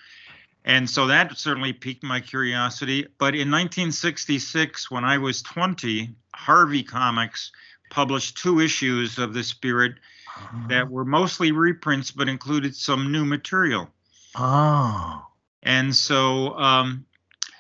[0.66, 3.08] And so that certainly piqued my curiosity.
[3.20, 7.52] But in 1966, when I was 20, Harvey Comics
[7.92, 9.94] published two issues of The Spirit
[10.28, 10.68] uh-huh.
[10.70, 13.90] that were mostly reprints but included some new material.
[14.36, 15.28] Oh.
[15.62, 17.06] And so um,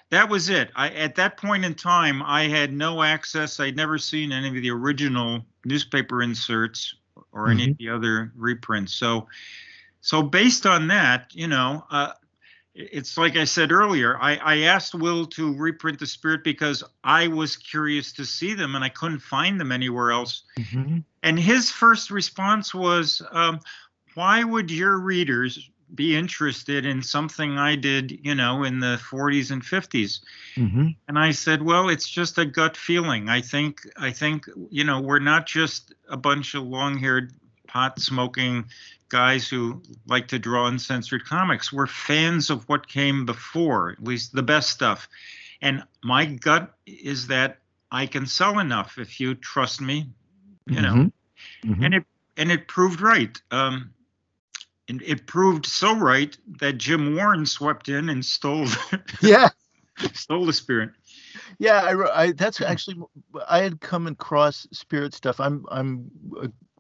[0.09, 0.71] that was it.
[0.75, 3.59] I, at that point in time, I had no access.
[3.59, 6.95] I'd never seen any of the original newspaper inserts
[7.31, 7.59] or mm-hmm.
[7.59, 8.93] any of the other reprints.
[8.93, 9.27] So,
[10.01, 12.13] so based on that, you know, uh,
[12.75, 17.27] it's like I said earlier, I, I asked Will to reprint the spirit because I
[17.27, 20.43] was curious to see them and I couldn't find them anywhere else.
[20.59, 20.97] Mm-hmm.
[21.23, 23.61] And his first response was, um,
[24.13, 29.51] Why would your readers be interested in something I did, you know, in the 40s
[29.51, 30.19] and 50s?
[30.57, 30.88] Mm-hmm.
[31.07, 33.29] And I said, Well, it's just a gut feeling.
[33.29, 37.31] I think, I think, you know, we're not just a bunch of long haired
[37.75, 38.65] pot smoking
[39.09, 41.73] guys who like to draw uncensored comics.
[41.73, 45.09] We're fans of what came before, at least the best stuff.
[45.61, 47.59] And my gut is that
[47.91, 50.09] I can sell enough if you trust me,
[50.67, 50.93] you know.
[50.93, 51.71] Mm-hmm.
[51.71, 51.83] Mm-hmm.
[51.83, 52.03] And it
[52.38, 53.39] and it proved right.
[53.51, 53.91] Um,
[54.88, 58.67] and it proved so right that Jim Warren swept in and stole.
[59.21, 59.49] yeah,
[60.13, 60.91] stole the spirit.
[61.57, 62.97] Yeah, I, I, that's actually
[63.49, 65.39] I had come across spirit stuff.
[65.39, 66.11] I'm I'm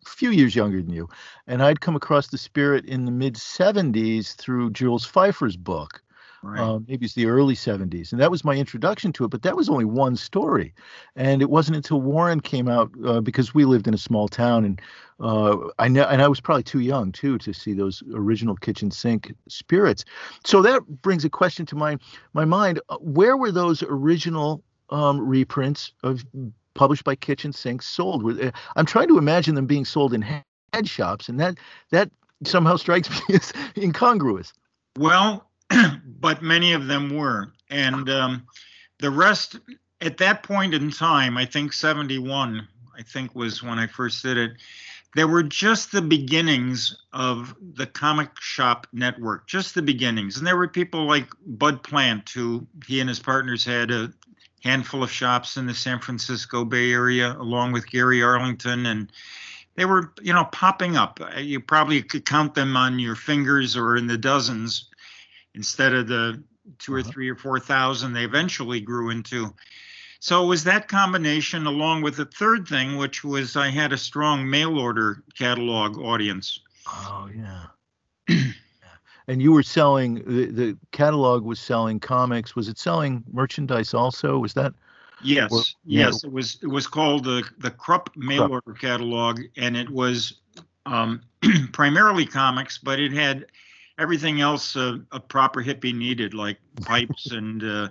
[0.05, 1.09] few years younger than you,
[1.47, 6.01] and I'd come across the spirit in the mid '70s through Jules Feiffer's book.
[6.45, 6.59] Right.
[6.59, 9.29] Um, maybe it's the early 70s, and that was my introduction to it.
[9.29, 10.75] But that was only one story,
[11.15, 14.63] and it wasn't until Warren came out uh, because we lived in a small town,
[14.63, 14.81] and
[15.19, 18.91] uh, I know, and I was probably too young too to see those original kitchen
[18.91, 20.05] sink spirits.
[20.45, 21.97] So that brings a question to my
[22.33, 26.23] my mind: uh, Where were those original um, reprints of
[26.75, 28.39] published by Kitchen Sinks sold.
[28.39, 30.43] Uh, I'm trying to imagine them being sold in head
[30.83, 31.57] shops, and that
[31.89, 32.11] that
[32.43, 34.53] somehow strikes me as incongruous.
[34.97, 35.49] Well,
[36.19, 38.45] but many of them were, and um,
[38.99, 39.57] the rest
[40.01, 44.37] at that point in time, I think 71, I think was when I first did
[44.37, 44.51] it.
[45.15, 50.37] There were just the beginnings of the comic shop network, just the beginnings.
[50.37, 54.11] And there were people like Bud Plant, who he and his partners had a
[54.65, 59.11] handful of shops in the San Francisco Bay Area, along with Gary Arlington, and
[59.75, 61.19] they were, you know, popping up.
[61.21, 64.89] Uh, you probably could count them on your fingers or in the dozens,
[65.53, 66.43] instead of the
[66.79, 67.11] 2 or uh-huh.
[67.11, 69.53] three or four thousand they eventually grew into.
[70.19, 73.97] So it was that combination, along with the third thing, which was I had a
[73.97, 76.59] strong mail order catalog audience.
[76.87, 77.65] Oh yeah.
[79.27, 82.55] and you were selling the, the catalog was selling comics.
[82.55, 84.37] Was it selling merchandise also?
[84.37, 84.73] Was that?
[85.23, 86.23] Yes, or, yes.
[86.23, 90.41] It was it was called the the Krupp mail order catalog, and it was
[90.85, 91.21] um,
[91.71, 93.45] primarily comics, but it had
[93.97, 97.89] everything else uh, a proper hippie needed, like pipes and uh,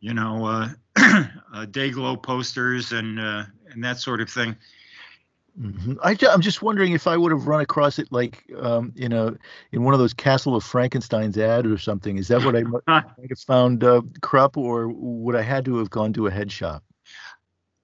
[0.00, 0.68] you know uh,
[1.54, 4.56] uh, Day-Glo posters and uh, and that sort of thing.
[5.58, 5.94] Mm-hmm.
[6.02, 9.34] I, am just wondering if I would have run across it like um, in a
[9.72, 12.18] in one of those Castle of Frankenstein's ad or something.
[12.18, 12.82] Is that what I might
[13.28, 16.84] have found uh, Krupp, or would I had to have gone to a head shop?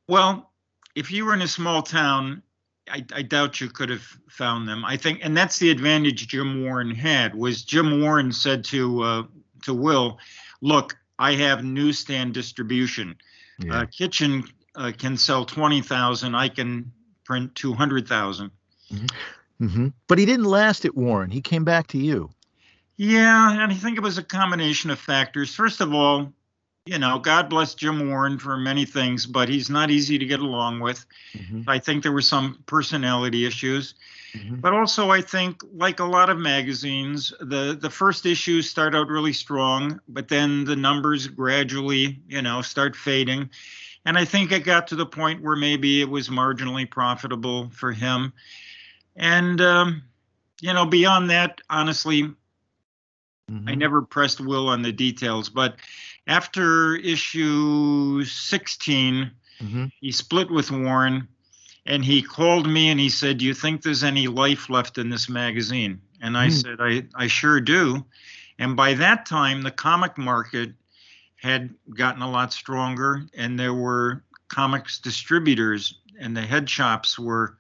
[0.09, 0.53] Well,
[0.95, 2.43] if you were in a small town,
[2.89, 4.85] I, I, doubt you could have found them.
[4.85, 9.23] I think, and that's the advantage Jim Warren had was Jim Warren said to uh,
[9.65, 10.19] to Will,
[10.61, 13.17] "Look, I have newsstand distribution.
[13.59, 13.81] Yeah.
[13.81, 14.45] Uh, Kitchen
[14.77, 16.35] uh, can sell twenty thousand.
[16.35, 16.93] I can
[17.27, 18.51] print two hundred thousand.
[18.93, 19.67] Mm-hmm.
[19.67, 19.89] mm-hmm.
[20.07, 21.31] But he didn't last at Warren.
[21.31, 22.31] He came back to you.
[22.97, 25.55] Yeah, and I think it was a combination of factors.
[25.55, 26.33] First of all,
[26.87, 30.41] you know, God bless Jim Warren for many things, but he's not easy to get
[30.41, 31.05] along with.
[31.35, 31.69] Mm-hmm.
[31.69, 33.95] I think there were some personality issues.
[34.35, 34.57] Mm-hmm.
[34.57, 39.09] But also I think like a lot of magazines, the the first issues start out
[39.09, 43.51] really strong, but then the numbers gradually, you know, start fading.
[44.07, 47.93] And I think it got to the point where maybe it was marginally profitable for
[47.93, 48.33] him.
[49.17, 50.05] And um,
[50.61, 53.69] you know, beyond that, honestly, mm-hmm.
[53.69, 55.77] I never pressed Will on the details, but
[56.27, 59.85] after issue 16, mm-hmm.
[60.01, 61.29] he split with Warren
[61.85, 65.09] and he called me and he said, Do you think there's any life left in
[65.09, 66.01] this magazine?
[66.21, 66.63] And I mm.
[66.63, 68.05] said, I, I sure do.
[68.59, 70.73] And by that time, the comic market
[71.37, 77.59] had gotten a lot stronger and there were comics distributors and the head shops were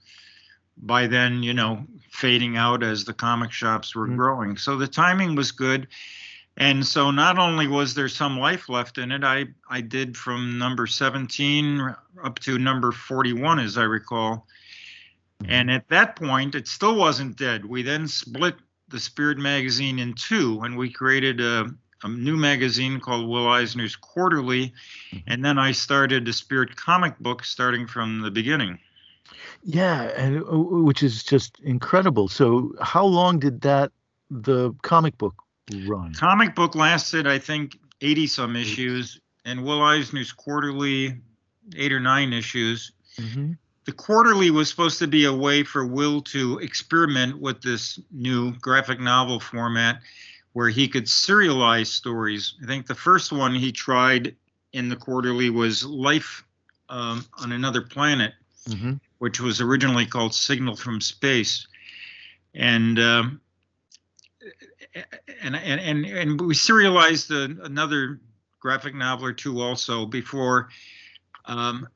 [0.79, 4.17] by then, you know, fading out as the comic shops were mm.
[4.17, 4.57] growing.
[4.57, 5.89] So the timing was good
[6.57, 10.59] and so not only was there some life left in it i i did from
[10.59, 14.47] number 17 up to number 41 as i recall
[15.43, 15.53] mm-hmm.
[15.53, 18.55] and at that point it still wasn't dead we then split
[18.89, 21.67] the spirit magazine in two and we created a,
[22.03, 24.73] a new magazine called will eisner's quarterly
[25.27, 28.79] and then i started a spirit comic book starting from the beginning
[29.63, 33.91] yeah and uh, which is just incredible so how long did that
[34.31, 35.43] the comic book
[35.87, 36.15] run?
[36.15, 41.21] Comic book lasted, I think, 80 some issues, and Will Eisner's quarterly,
[41.77, 42.93] eight or nine issues.
[43.19, 43.53] Mm-hmm.
[43.85, 48.53] The quarterly was supposed to be a way for Will to experiment with this new
[48.59, 50.01] graphic novel format
[50.57, 52.55] where he could serialize stories.
[52.63, 54.37] I think the first one he tried
[54.73, 56.47] in the quarterly was Life
[56.89, 58.33] um, on Another Planet,
[58.67, 58.95] mm-hmm.
[59.19, 61.67] which was originally called Signal from Space.
[62.55, 63.43] And um,
[65.43, 68.19] and and and, and we serialized a, another
[68.59, 70.71] graphic novel or two also before.
[71.45, 71.87] Um,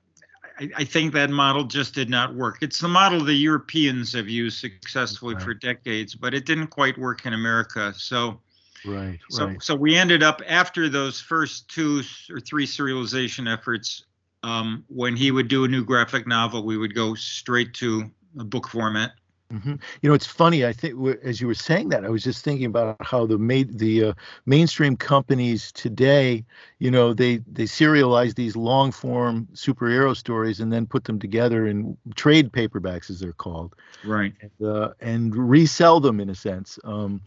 [0.58, 2.58] I, I, think that model just did not work.
[2.60, 5.42] It's the model the Europeans have used successfully right.
[5.42, 7.94] for decades, but it didn't quite work in America.
[7.96, 8.42] So.
[8.84, 9.62] Right, so, right.
[9.62, 14.04] So we ended up after those first two or three serialization efforts.
[14.42, 18.44] Um, when he would do a new graphic novel, we would go straight to a
[18.44, 19.12] book format.
[19.52, 19.74] Mm-hmm.
[20.00, 20.64] You know, it's funny.
[20.64, 23.78] I think as you were saying that, I was just thinking about how the made
[23.78, 24.12] the uh,
[24.46, 26.44] mainstream companies today,
[26.78, 31.66] you know, they they serialize these long form superhero stories and then put them together
[31.66, 34.32] in trade paperbacks, as they're called, right?
[34.40, 36.78] And, uh, and resell them in a sense.
[36.84, 37.20] Um,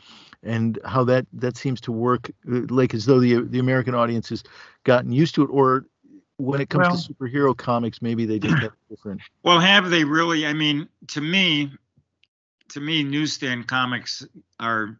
[0.44, 4.30] and how that that seems to work, uh, like as though the the American audience
[4.30, 4.44] has
[4.86, 5.86] gotten used to it, or
[6.38, 9.22] when it comes well, to superhero comics, maybe they just have different.
[9.44, 10.46] Well, have they really?
[10.46, 11.72] I mean, to me,
[12.70, 14.26] to me, newsstand comics
[14.60, 14.98] are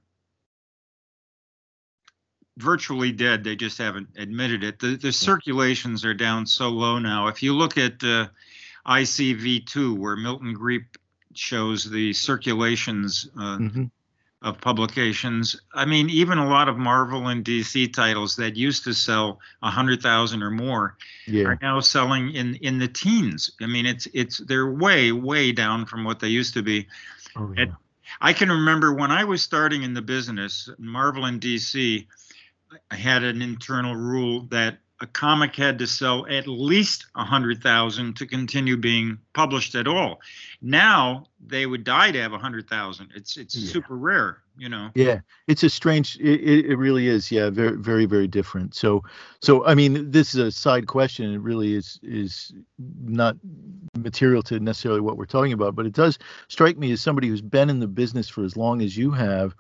[2.58, 3.44] virtually dead.
[3.44, 4.80] They just haven't admitted it.
[4.80, 7.28] The the circulations are down so low now.
[7.28, 8.28] If you look at uh,
[8.86, 10.86] ICV2, where Milton Griepp
[11.34, 13.84] shows the circulations uh, mm-hmm.
[14.44, 18.94] of publications, I mean, even a lot of Marvel and DC titles that used to
[18.94, 21.46] sell a hundred thousand or more yeah.
[21.46, 23.52] are now selling in in the teens.
[23.62, 26.88] I mean, it's it's they're way way down from what they used to be.
[27.36, 27.66] Oh, yeah.
[28.20, 32.06] I can remember when I was starting in the business, Marvel in DC,
[32.92, 37.62] I had an internal rule that a comic had to sell at least a hundred
[37.62, 40.22] thousand to continue being published at all.
[40.62, 43.12] Now they would die to have a hundred thousand.
[43.16, 43.72] It's it's yeah.
[43.72, 44.90] super rare, you know.
[44.96, 46.18] Yeah, it's a strange.
[46.20, 47.32] It, it really is.
[47.32, 48.76] Yeah, very very very different.
[48.76, 49.04] So
[49.42, 51.34] so I mean, this is a side question.
[51.34, 52.54] It really is is
[53.04, 53.36] not
[53.98, 57.42] material to necessarily what we're talking about, but it does strike me as somebody who's
[57.42, 59.56] been in the business for as long as you have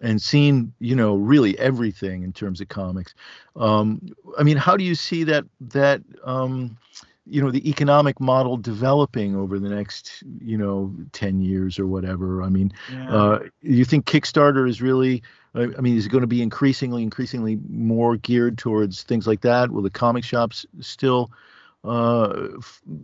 [0.00, 3.14] and seen you know really everything in terms of comics.
[3.56, 4.00] Um,
[4.38, 6.78] I mean, how do you see that that um,
[7.26, 12.42] you know the economic model developing over the next you know 10 years or whatever
[12.42, 13.14] i mean yeah.
[13.14, 15.22] uh, you think kickstarter is really
[15.54, 19.70] i mean is it going to be increasingly increasingly more geared towards things like that
[19.70, 21.30] will the comic shops still
[21.84, 22.48] uh,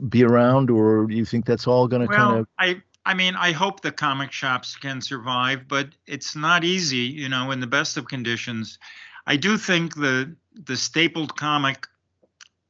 [0.09, 3.15] be around or do you think that's all going to well, kind of i I
[3.15, 7.61] mean, I hope the comic shops can survive, but it's not easy, you know, in
[7.61, 8.81] the best of conditions.
[9.29, 11.87] I do think the the stapled comic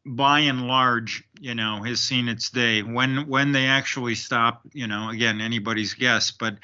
[0.06, 2.82] by and large, you know, has seen its day.
[2.82, 6.56] When when they actually stop, you know, again, anybody's guess, but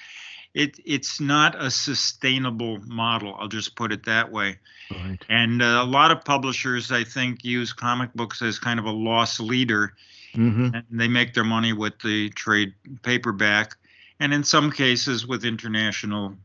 [0.55, 3.35] it it's not a sustainable model.
[3.39, 4.59] I'll just put it that way.
[4.91, 5.19] Right.
[5.29, 8.91] And uh, a lot of publishers, I think, use comic books as kind of a
[8.91, 9.95] loss leader,
[10.35, 10.75] mm-hmm.
[10.75, 13.77] and they make their money with the trade paperback,
[14.21, 16.37] and in some cases with international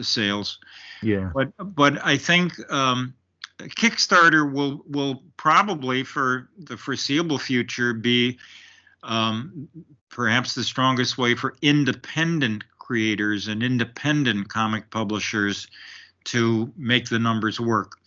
[0.00, 0.58] sales.
[1.02, 1.30] Yeah.
[1.34, 3.14] But but I think um,
[3.68, 8.38] Kickstarter will will probably for the foreseeable future be
[9.02, 9.68] um,
[10.08, 15.68] perhaps the strongest way for independent creators and independent comic publishers
[16.24, 17.98] to make the numbers work.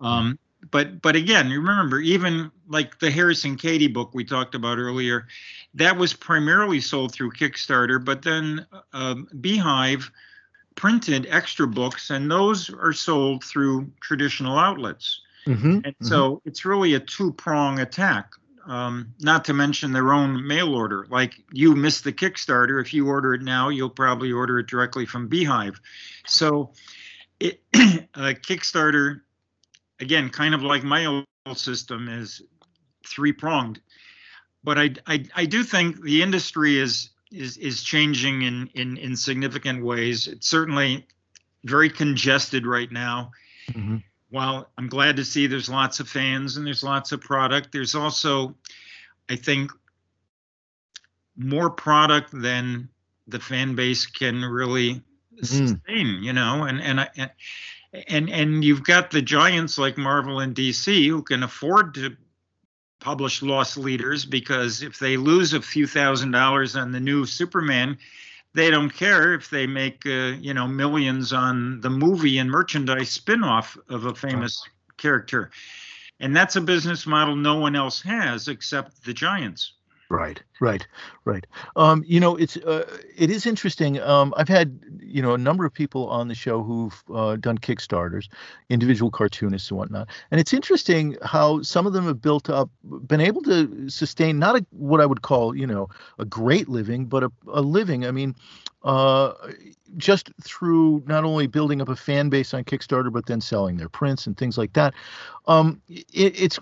[0.00, 0.38] Um,
[0.70, 5.26] but but again, remember, even like the Harrison Cady book we talked about earlier,
[5.74, 10.10] that was primarily sold through Kickstarter, but then uh, Beehive
[10.74, 15.20] printed extra books, and those are sold through traditional outlets.
[15.46, 16.06] Mm-hmm, and mm-hmm.
[16.06, 18.32] so it's really a two prong attack.
[18.66, 21.06] Um, not to mention their own mail order.
[21.10, 22.80] Like you missed the Kickstarter.
[22.80, 25.78] If you order it now, you'll probably order it directly from Beehive.
[26.26, 26.72] So,
[27.38, 29.20] it, uh, Kickstarter,
[30.00, 32.40] again, kind of like my old system, is
[33.06, 33.80] three pronged.
[34.62, 39.16] But I, I, I do think the industry is is is changing in in in
[39.16, 40.28] significant ways.
[40.28, 41.06] It's certainly
[41.64, 43.32] very congested right now.
[43.70, 43.96] Mm-hmm.
[44.30, 47.94] While I'm glad to see there's lots of fans and there's lots of product, there's
[47.94, 48.54] also,
[49.28, 49.70] I think,
[51.36, 52.88] more product than
[53.28, 55.44] the fan base can really mm-hmm.
[55.44, 56.22] sustain.
[56.22, 57.08] You know, and and I.
[58.08, 62.16] And and you've got the giants like Marvel and DC who can afford to
[63.04, 67.98] publish loss leaders because if they lose a few thousand dollars on the new Superman,
[68.54, 73.10] they don't care if they make uh, you know millions on the movie and merchandise
[73.10, 75.50] spin-off of a famous character.
[76.18, 79.74] And that's a business model no one else has except the giants.
[80.10, 80.86] Right, right,
[81.24, 81.46] right.
[81.76, 82.84] Um, you know, it's uh,
[83.16, 83.98] it is interesting.
[84.00, 87.56] Um, I've had you know a number of people on the show who've uh, done
[87.56, 88.28] Kickstarters,
[88.68, 92.68] individual cartoonists and whatnot, and it's interesting how some of them have built up,
[93.06, 95.88] been able to sustain not a what I would call you know
[96.18, 98.04] a great living, but a, a living.
[98.04, 98.34] I mean,
[98.82, 99.32] uh,
[99.96, 103.88] just through not only building up a fan base on Kickstarter, but then selling their
[103.88, 104.92] prints and things like that.
[105.46, 106.58] Um, it, it's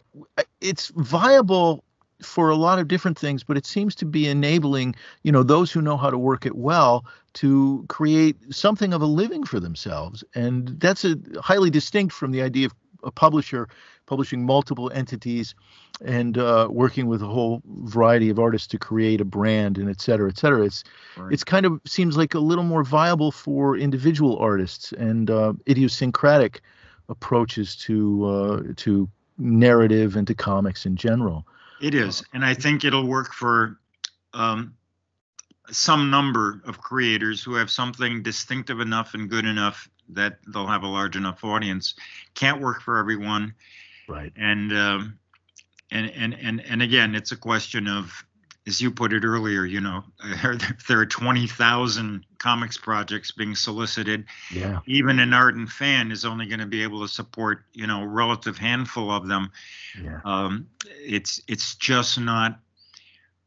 [0.60, 1.84] it's viable
[2.22, 5.70] for a lot of different things, but it seems to be enabling, you know, those
[5.70, 7.04] who know how to work it well
[7.34, 10.24] to create something of a living for themselves.
[10.34, 13.68] And that's a highly distinct from the idea of a publisher
[14.06, 15.54] publishing multiple entities
[16.04, 20.00] and uh, working with a whole variety of artists to create a brand and et
[20.00, 20.66] cetera, et cetera.
[20.66, 20.84] It's
[21.16, 21.32] right.
[21.32, 26.60] it's kind of seems like a little more viable for individual artists and uh, idiosyncratic
[27.08, 29.08] approaches to uh, to
[29.38, 31.46] narrative and to comics in general.
[31.82, 33.80] It is, and I think it'll work for
[34.32, 34.74] um,
[35.68, 40.84] some number of creators who have something distinctive enough and good enough that they'll have
[40.84, 41.94] a large enough audience.
[42.34, 43.54] Can't work for everyone,
[44.08, 44.32] right?
[44.36, 45.18] And um,
[45.90, 48.24] and and and and again, it's a question of
[48.66, 50.04] as you put it earlier, you know,
[50.88, 54.24] there are 20,000 comics projects being solicited.
[54.52, 54.80] Yeah.
[54.86, 58.06] Even an ardent fan is only going to be able to support, you know, a
[58.06, 59.50] relative handful of them.
[60.00, 60.20] Yeah.
[60.24, 62.60] Um, it's it's just not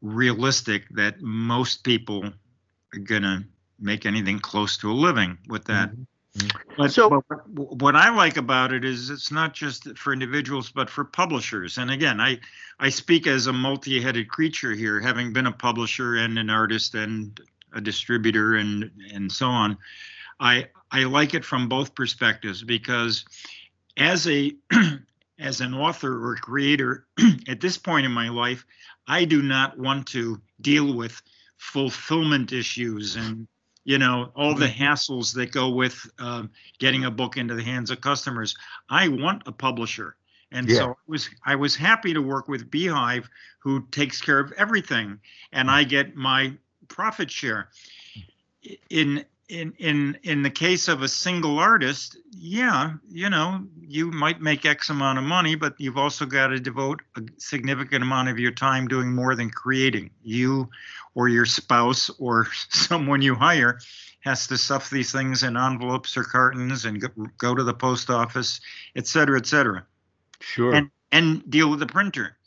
[0.01, 2.25] realistic that most people
[2.93, 3.43] are going to
[3.79, 5.91] make anything close to a living with that.
[5.91, 6.03] Mm-hmm.
[6.37, 6.73] Mm-hmm.
[6.77, 7.23] But, so,
[7.53, 11.77] what I like about it is it's not just for individuals, but for publishers.
[11.77, 12.39] And again, I
[12.79, 17.39] I speak as a multi-headed creature here, having been a publisher and an artist and
[17.73, 19.77] a distributor and and so on.
[20.39, 23.23] I I like it from both perspectives because
[23.95, 24.53] as a
[25.39, 27.05] as an author or creator
[27.47, 28.65] at this point in my life,
[29.07, 31.21] I do not want to deal with
[31.57, 33.47] fulfillment issues and
[33.85, 34.83] you know all the mm-hmm.
[34.83, 36.43] hassles that go with uh,
[36.79, 38.55] getting a book into the hands of customers
[38.89, 40.17] i want a publisher
[40.51, 40.77] and yeah.
[40.77, 43.29] so I was I was happy to work with Beehive,
[43.59, 45.19] who takes care of everything,
[45.51, 46.53] and I get my
[46.87, 47.69] profit share.
[48.89, 54.41] In in in in the case of a single artist, yeah, you know, you might
[54.41, 58.39] make X amount of money, but you've also got to devote a significant amount of
[58.39, 60.09] your time doing more than creating.
[60.23, 60.69] You
[61.13, 63.79] or your spouse or someone you hire
[64.21, 68.09] has to stuff these things in envelopes or cartons and go, go to the post
[68.09, 68.59] office,
[68.95, 69.85] et cetera, et cetera.
[70.39, 70.73] Sure.
[70.73, 72.37] And and deal with the printer.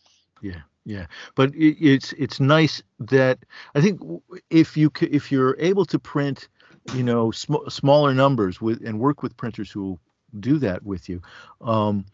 [0.42, 0.62] Yeah.
[0.84, 3.40] Yeah, but it, it's it's nice that
[3.74, 4.00] I think
[4.48, 6.48] if you if you're able to print
[6.90, 10.00] you know sm- smaller numbers with and work with printers who will
[10.40, 11.22] do that with you.
[11.60, 12.04] Um,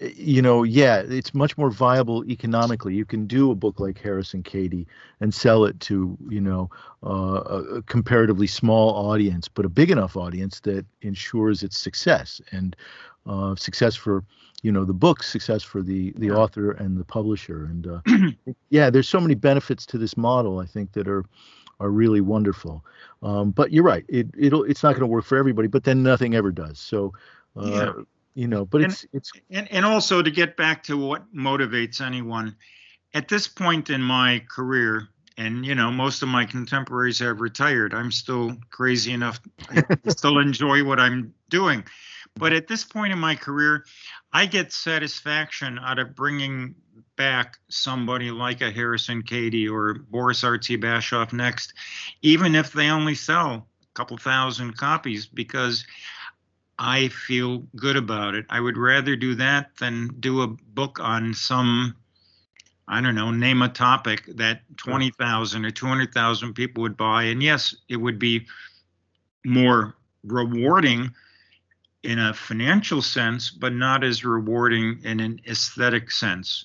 [0.00, 2.94] you know yeah it's much more viable economically.
[2.94, 4.86] You can do a book like harrison cady
[5.20, 6.70] and sell it to you know
[7.04, 7.42] uh,
[7.76, 12.74] a comparatively small audience but a big enough audience that ensures its success and
[13.26, 14.24] uh, success for
[14.62, 17.64] you know the book success for the the author and the publisher.
[17.64, 18.00] And uh,
[18.70, 21.24] yeah there's so many benefits to this model i think that are
[21.80, 22.84] are really wonderful.
[23.22, 25.68] Um, but you're right; it it'll it's not going to work for everybody.
[25.68, 26.78] But then nothing ever does.
[26.78, 27.12] So,
[27.56, 27.92] uh, yeah.
[28.34, 32.00] you know, but and, it's it's and and also to get back to what motivates
[32.00, 32.56] anyone
[33.14, 35.08] at this point in my career.
[35.38, 37.94] And you know, most of my contemporaries have retired.
[37.94, 39.40] I'm still crazy enough.
[39.70, 41.84] I still enjoy what I'm doing.
[42.34, 43.84] But at this point in my career,
[44.32, 46.74] I get satisfaction out of bringing
[47.22, 51.72] back somebody like a Harrison Cady or Boris Artzybasheff next,
[52.20, 55.86] even if they only sell a couple thousand copies, because
[56.80, 58.44] I feel good about it.
[58.50, 61.94] I would rather do that than do a book on some,
[62.88, 67.22] I don't know, name a topic that 20,000 or 200,000 people would buy.
[67.24, 68.46] And yes, it would be
[69.46, 69.94] more
[70.24, 71.12] rewarding
[72.02, 76.64] in a financial sense, but not as rewarding in an aesthetic sense.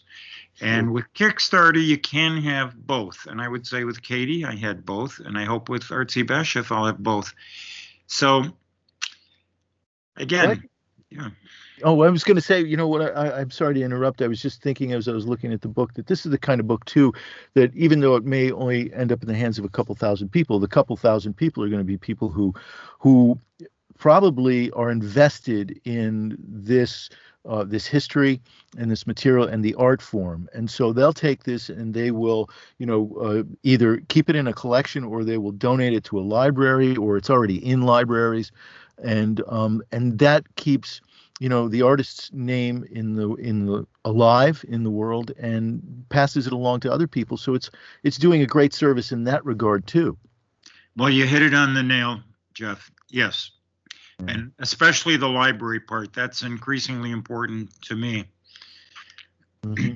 [0.62, 3.28] And with Kickstarter, you can have both.
[3.28, 5.20] And I would say with Cady, I had both.
[5.20, 7.34] And I hope with Artzybasheff, I'll have both.
[8.08, 8.44] So,
[10.16, 10.58] again, what?
[11.10, 11.30] yeah.
[11.84, 13.16] Oh, I was going to say, you know what?
[13.16, 14.24] I, am sorry to interrupt.
[14.24, 16.38] I was just thinking as I was looking at the book that this is the
[16.38, 17.14] kind of book too
[17.54, 20.30] that even though it may only end up in the hands of a couple thousand
[20.30, 22.52] people, the couple thousand people are going to be people who,
[22.98, 23.40] who
[23.98, 27.10] probably are invested in this
[27.48, 28.42] uh, this history
[28.78, 30.50] and this material and the art form.
[30.54, 34.48] And so they'll take this and they will, you know, uh, either keep it in
[34.48, 38.52] a collection or they will donate it to a library or it's already in libraries,
[39.02, 41.02] and um, and that keeps,
[41.40, 46.48] you know, the artist's name in the in the alive in the world and passes
[46.48, 47.38] it along to other people.
[47.38, 47.70] So it's
[48.04, 50.18] it's doing a great service in that regard too.
[50.98, 52.22] Well, you hit it on the nail,
[52.54, 52.92] Jeff.
[53.10, 53.52] Yes,
[54.20, 54.30] Mm-hmm.
[54.30, 56.12] and especially the library part.
[56.12, 58.26] That's increasingly important to me.
[59.64, 59.94] Mm-hmm.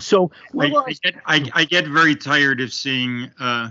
[0.00, 3.70] So I, I, get, I, I, get very tired of seeing uh,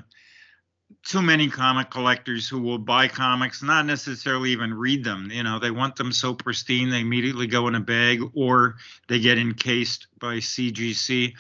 [1.03, 5.29] too many comic collectors who will buy comics, not necessarily even read them.
[5.31, 8.75] You know, they want them so pristine they immediately go in a bag or
[9.09, 11.33] they get encased by CGC.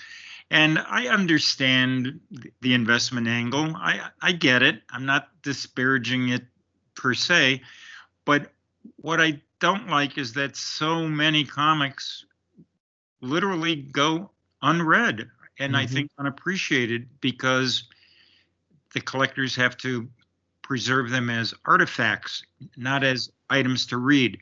[0.51, 2.19] And I understand
[2.61, 3.73] the investment angle.
[3.75, 4.81] I I get it.
[4.89, 6.43] I'm not disparaging it
[6.95, 7.61] per se,
[8.27, 8.51] but
[8.97, 12.25] what I don't like is that so many comics
[13.21, 14.29] literally go
[14.61, 15.81] unread and mm-hmm.
[15.81, 17.85] I think unappreciated because
[18.93, 20.09] the collectors have to
[20.61, 22.43] preserve them as artifacts,
[22.75, 24.39] not as items to read.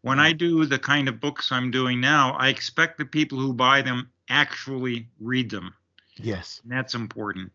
[0.00, 3.52] When I do the kind of books I'm doing now, I expect the people who
[3.52, 5.74] buy them actually read them.
[6.16, 6.62] Yes.
[6.62, 7.52] And that's important.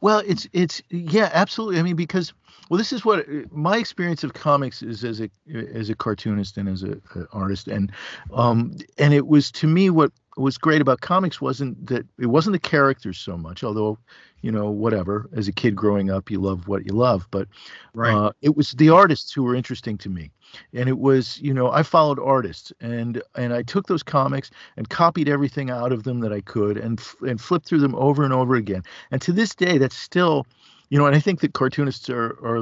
[0.00, 1.78] Well, it's it's yeah, absolutely.
[1.78, 2.32] I mean, because
[2.68, 5.30] well, this is what my experience of comics is as a
[5.72, 7.92] as a cartoonist and as a, a artist, and
[8.32, 12.52] um, and it was to me what was great about comics wasn't that it wasn't
[12.52, 13.98] the characters so much, although
[14.42, 17.48] you know whatever as a kid growing up you love what you love, but
[17.94, 18.14] right.
[18.14, 20.30] uh, it was the artists who were interesting to me,
[20.74, 24.88] and it was you know I followed artists and and I took those comics and
[24.88, 28.32] copied everything out of them that I could and and flipped through them over and
[28.32, 30.46] over again, and to this day that's still
[30.90, 32.60] you know and I think that cartoonists are are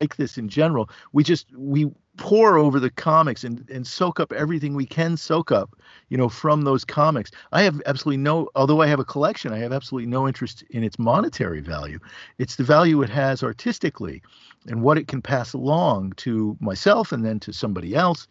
[0.00, 0.88] like this in general.
[1.12, 5.52] We just we pour over the comics and and soak up everything we can soak
[5.52, 5.76] up,
[6.08, 7.30] you know, from those comics.
[7.52, 10.84] I have absolutely no although I have a collection, I have absolutely no interest in
[10.84, 11.98] its monetary value.
[12.38, 14.22] It's the value it has artistically
[14.66, 18.26] and what it can pass along to myself and then to somebody else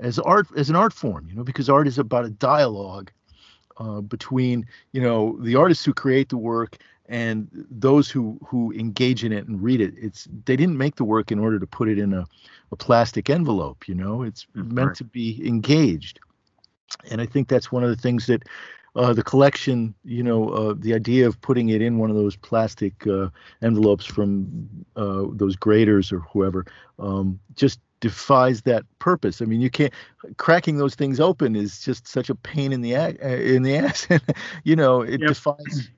[0.00, 3.12] as art as an art form, you know, because art is about a dialogue
[3.78, 6.78] uh, between you know the artists who create the work
[7.12, 11.04] and those who who engage in it and read it it's they didn't make the
[11.04, 12.24] work in order to put it in a,
[12.72, 16.18] a plastic envelope you know it's meant to be engaged
[17.10, 18.42] and i think that's one of the things that
[18.94, 22.36] uh, the collection, you know, uh, the idea of putting it in one of those
[22.36, 23.28] plastic uh,
[23.62, 26.66] envelopes from uh, those graders or whoever,
[26.98, 29.40] um, just defies that purpose.
[29.40, 29.94] I mean, you can't
[30.36, 34.08] cracking those things open is just such a pain in the uh, in the ass.
[34.64, 35.28] you know, it yep.
[35.28, 35.88] defies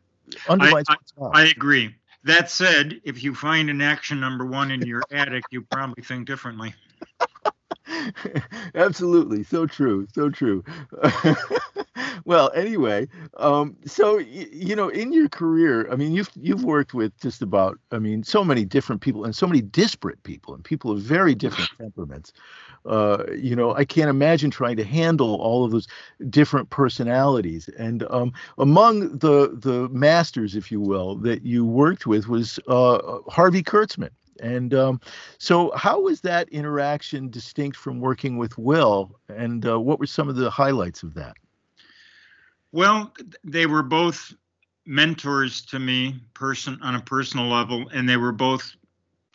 [0.48, 0.96] I, I,
[1.32, 1.94] I agree.
[2.24, 6.26] That said, if you find an action number one in your attic, you probably think
[6.26, 6.74] differently.
[8.74, 10.64] Absolutely, so true, so true.
[12.24, 16.94] well, anyway, um, so y- you know, in your career, I mean, you've you've worked
[16.94, 20.64] with just about, I mean, so many different people and so many disparate people and
[20.64, 22.32] people of very different temperaments.
[22.86, 25.86] Uh, you know, I can't imagine trying to handle all of those
[26.30, 27.68] different personalities.
[27.78, 33.18] And um, among the the masters, if you will, that you worked with was uh,
[33.28, 34.10] Harvey Kurtzman.
[34.40, 35.00] And um,
[35.38, 39.16] so, how was that interaction distinct from working with Will?
[39.28, 41.36] And uh, what were some of the highlights of that?
[42.74, 43.14] Well,
[43.44, 44.34] they were both
[44.84, 48.68] mentors to me, person on a personal level, and they were both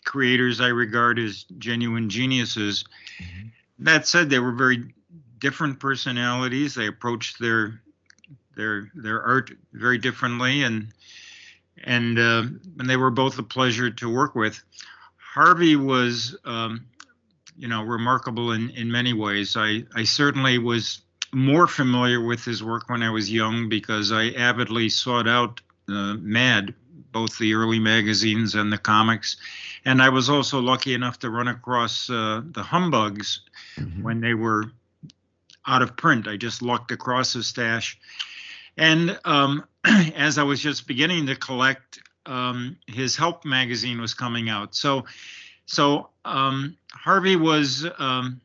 [0.03, 2.83] creators I regard as genuine geniuses.
[3.17, 3.47] Mm-hmm.
[3.85, 4.93] That said, they were very
[5.37, 6.75] different personalities.
[6.75, 7.81] They approached their
[8.57, 10.89] their their art very differently, and
[11.85, 12.43] and uh,
[12.77, 14.61] and they were both a pleasure to work with.
[15.15, 16.87] Harvey was, um,
[17.55, 19.55] you know, remarkable in in many ways.
[19.55, 21.03] I I certainly was
[21.33, 26.15] more familiar with his work when I was young because I avidly sought out uh,
[26.15, 26.73] Mad,
[27.11, 29.37] both the early magazines and the comics,
[29.85, 33.41] and I was also lucky enough to run across uh, the Humbugs
[33.77, 34.03] mm-hmm.
[34.03, 34.71] when they were
[35.65, 36.27] out of print.
[36.27, 37.97] I just lucked across a stash.
[38.77, 39.63] And um,
[40.15, 44.75] as I was just beginning to collect, um, his Help magazine was coming out.
[44.75, 45.05] So,
[45.65, 48.41] so um, Harvey was um,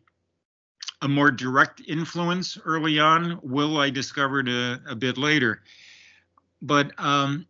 [1.05, 3.39] a more direct influence early on.
[3.43, 5.63] Will I discovered a, a bit later,
[6.61, 7.47] but um,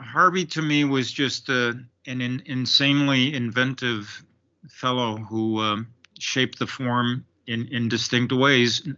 [0.00, 4.24] Harvey to me was just a, an in, insanely inventive
[4.68, 5.86] fellow who um,
[6.18, 8.88] shaped the form in, in distinct ways.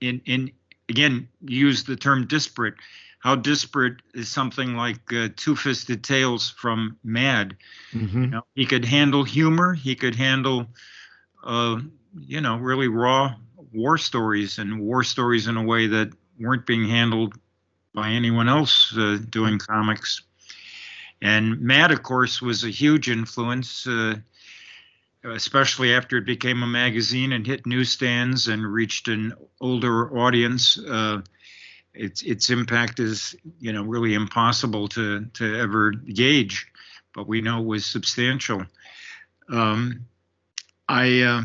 [0.00, 0.50] In, in
[0.88, 2.74] again, use the term disparate.
[3.18, 7.56] How disparate is something like uh, Two Fisted Tales from Mad?
[7.92, 8.22] Mm-hmm.
[8.22, 9.74] You know, he could handle humor.
[9.74, 10.66] He could handle,
[11.44, 11.80] uh,
[12.18, 13.34] you know, really raw
[13.72, 17.34] war stories and war stories in a way that weren't being handled
[17.94, 20.22] by anyone else uh, doing comics.
[21.22, 23.86] And Mad, of course, was a huge influence.
[23.86, 24.16] Uh,
[25.24, 30.78] especially after it became a magazine and hit newsstands and reached an older audience.
[30.78, 31.20] Uh,
[31.92, 36.66] its its impact is you know really impossible to to ever gauge,
[37.14, 38.64] but we know it was substantial.
[39.50, 40.06] Um,
[40.88, 41.42] I uh,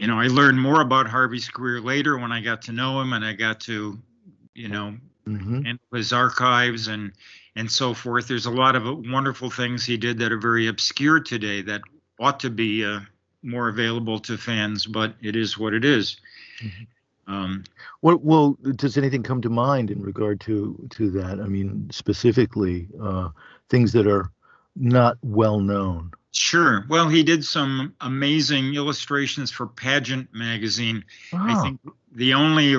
[0.00, 3.12] you know I learned more about Harvey's career later when I got to know him
[3.12, 3.98] and I got to
[4.54, 4.96] you know
[5.28, 5.94] mm-hmm.
[5.94, 7.12] his archives and
[7.54, 8.26] and so forth.
[8.26, 11.82] There's a lot of wonderful things he did that are very obscure today that
[12.18, 13.00] ought to be uh,
[13.42, 16.16] more available to fans, but it is what it is.
[16.62, 17.32] Mm-hmm.
[17.34, 17.64] Um,
[18.00, 21.40] what well does anything come to mind in regard to to that?
[21.40, 23.28] I mean, specifically uh,
[23.68, 24.32] things that are
[24.76, 26.10] not well known.
[26.32, 26.84] Sure.
[26.88, 31.04] Well, he did some amazing illustrations for Pageant magazine.
[31.32, 31.38] Oh.
[31.38, 31.80] I think
[32.12, 32.76] the only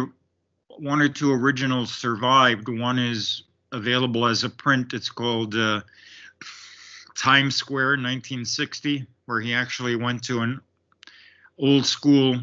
[0.78, 2.70] one or two originals survived.
[2.70, 4.94] One is available as a print.
[4.94, 5.82] It's called uh,
[7.18, 10.62] Times Square 1960, where he actually went to an
[11.58, 12.38] old school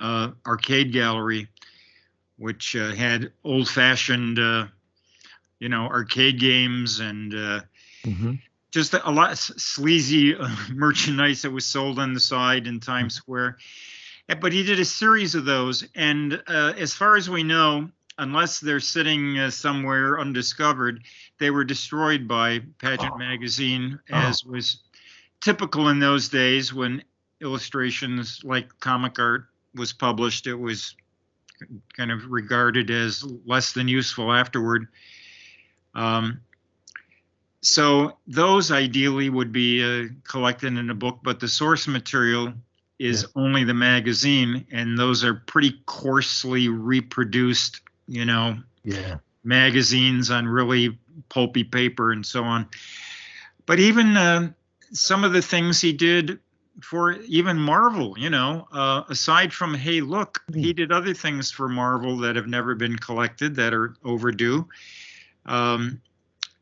[0.00, 1.48] uh, arcade gallery,
[2.36, 4.66] which uh, had old fashioned, uh,
[5.60, 7.60] you know, arcade games and uh,
[8.04, 8.34] mm-hmm.
[8.70, 13.14] Just a, lot of sleazy uh, merchandise that was sold on the side in Times
[13.14, 13.58] Square.
[14.40, 15.86] But he did a series of those.
[15.94, 17.88] And as far as we know,
[18.18, 21.04] unless they're sitting uh, somewhere undiscovered,
[21.38, 23.18] they were destroyed by Pageant oh.
[23.18, 24.14] Magazine, oh.
[24.14, 24.82] as was
[25.40, 27.02] typical in those days when
[27.40, 30.46] illustrations like comic art was published.
[30.46, 30.96] It was
[31.96, 34.88] kind of regarded as less than useful afterward.
[35.94, 36.40] Um,
[37.62, 42.52] so those ideally would be uh, collected in a book, but the source material
[42.98, 43.42] is yeah.
[43.42, 50.98] only the magazine, and those are pretty coarsely reproduced you know, yeah, magazines on really
[51.28, 52.66] pulpy paper and so on.
[53.66, 54.50] But even uh,
[54.92, 56.40] some of the things he did
[56.80, 60.64] for even Marvel, you know, uh, aside from Hey Look, mm.
[60.64, 64.66] he did other things for Marvel that have never been collected that are overdue.
[65.44, 66.00] Um,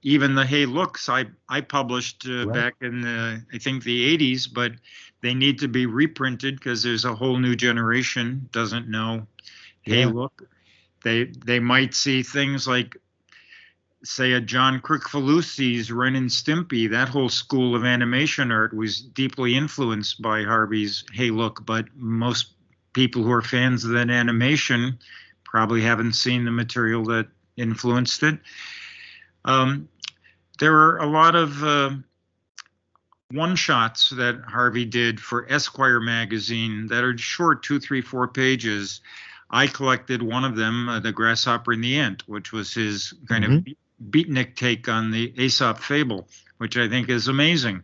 [0.07, 2.55] even the Hey Looks I I published uh, right.
[2.55, 4.73] back in the I think the 80s, but
[5.21, 9.27] they need to be reprinted because there's a whole new generation doesn't know
[9.83, 10.07] Hey yeah.
[10.07, 10.49] Look
[11.03, 12.97] they they might see things like
[14.05, 19.57] say a John Kricfalusi's Ren and Stimpy, that whole school of animation art was deeply
[19.57, 22.53] influenced by Harvey's Hey Look, but most
[22.93, 25.01] people who are fans of that animation
[25.43, 27.27] probably haven't seen the material that
[27.57, 28.39] influenced it.
[29.47, 29.89] Um,
[30.59, 31.91] there are a lot of uh,
[33.31, 39.01] one shots that Harvey did for Esquire magazine that are short, two, three, four pages.
[39.51, 43.45] I collected one of them, uh, The Grasshopper and the Ant, which was his kind
[43.45, 43.71] mm-hmm.
[43.71, 46.29] of beatnik take on the Aesop fable,
[46.59, 47.83] which I think is amazing.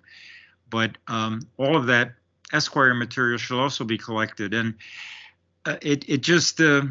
[0.70, 2.14] But um, all of that
[2.52, 4.74] Esquire material should also be collected, and
[5.64, 6.82] uh, it it just uh,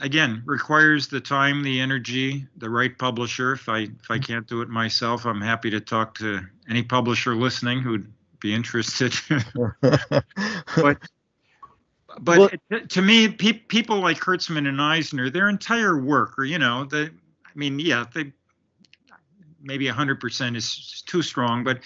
[0.00, 3.52] again requires the time, the energy, the right publisher.
[3.52, 7.34] If I if I can't do it myself, I'm happy to talk to any publisher
[7.34, 9.14] listening who'd be interested.
[9.80, 10.98] but
[12.20, 12.50] but well,
[12.88, 17.10] to me, pe- people like Kurtzman and Eisner, their entire work, or you know, the
[17.44, 18.32] I mean, yeah, they
[19.62, 21.80] maybe 100% is too strong, but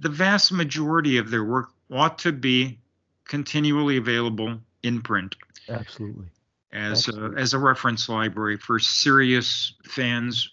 [0.00, 2.78] the vast majority of their work ought to be
[3.24, 5.36] continually available in print.
[5.68, 6.26] Absolutely.
[6.76, 10.50] As A, as a reference library for serious fans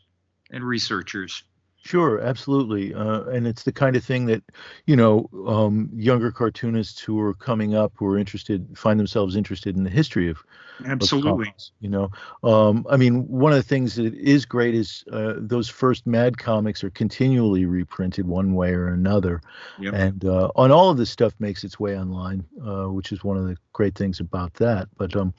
[0.51, 1.43] and researchers.
[1.85, 4.41] Sure, absolutely, uh, and it's the kind of thing that,
[4.85, 9.75] you know, um, younger cartoonists who are coming up who are interested find themselves interested
[9.75, 10.37] in the history of.
[10.85, 11.29] Absolutely.
[11.29, 12.09] Of comics, you know,
[12.43, 16.37] um, I mean, one of the things that is great is uh, those first Mad
[16.37, 19.41] comics are continually reprinted one way or another,
[19.77, 19.93] yep.
[19.93, 23.37] and uh, on all of this stuff makes its way online, uh, which is one
[23.37, 24.87] of the great things about that.
[24.97, 25.33] But um,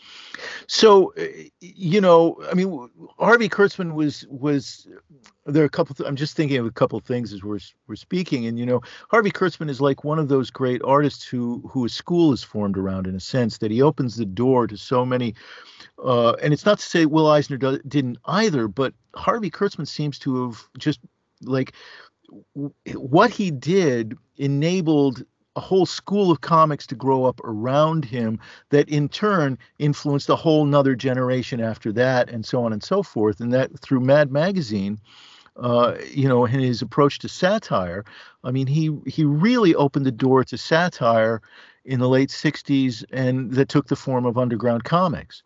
[0.66, 1.24] so uh,
[1.60, 2.88] you know, I mean,
[3.18, 4.86] Harvey Kurtzman was was
[5.46, 5.94] there are a couple.
[5.94, 8.80] Th- I'm just thinking of a couple things as we're we're speaking, and you know,
[9.10, 12.78] Harvey Kurtzman is like one of those great artists who who a school is formed
[12.78, 15.34] around in a sense that he opens the door to so many.
[16.02, 20.46] Uh, and it's not to say Will Eisner didn't either, but Harvey Kurtzman seems to
[20.46, 21.00] have just
[21.42, 21.74] like
[22.94, 25.24] what he did enabled
[25.56, 28.40] a whole school of comics to grow up around him
[28.70, 33.04] that in turn influenced a whole nother generation after that and so on and so
[33.04, 34.98] forth and that through mad magazine
[35.56, 38.04] uh, you know, in his approach to satire.
[38.42, 41.42] I mean, he he really opened the door to satire
[41.84, 45.42] in the late '60s, and that took the form of underground comics.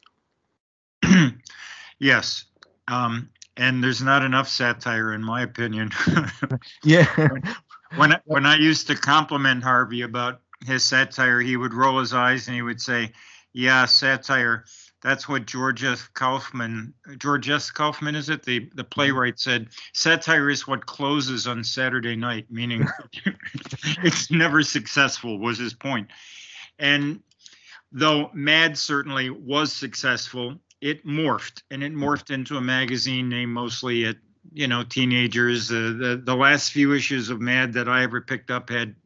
[1.99, 2.45] yes,
[2.89, 5.91] um, and there's not enough satire, in my opinion.
[6.85, 7.07] yeah.
[7.97, 12.15] when I, when I used to compliment Harvey about his satire, he would roll his
[12.15, 13.13] eyes and he would say,
[13.53, 14.65] "Yeah, satire."
[15.01, 16.09] That's what George S.
[16.15, 17.71] Kaufman, George S.
[17.71, 18.43] Kaufman, is it?
[18.43, 22.87] The the playwright said, satire is what closes on Saturday night, meaning
[24.03, 26.09] it's never successful, was his point.
[26.79, 27.21] And
[27.93, 34.05] though Mad certainly was successful, it morphed and it morphed into a magazine named mostly
[34.05, 34.17] at
[34.53, 35.71] you know teenagers.
[35.71, 38.97] Uh, the the last few issues of Mad that I ever picked up had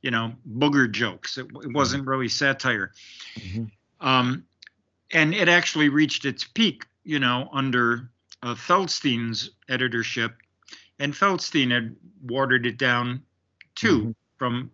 [0.00, 1.36] you know booger jokes.
[1.36, 2.92] It, it wasn't really satire.
[3.38, 3.64] Mm-hmm.
[4.00, 4.44] Um,
[5.12, 8.10] and it actually reached its peak, you know, under
[8.42, 10.36] uh, Feldstein's editorship,
[10.98, 13.22] and Feldstein had watered it down
[13.74, 14.10] too, mm-hmm.
[14.36, 14.70] from,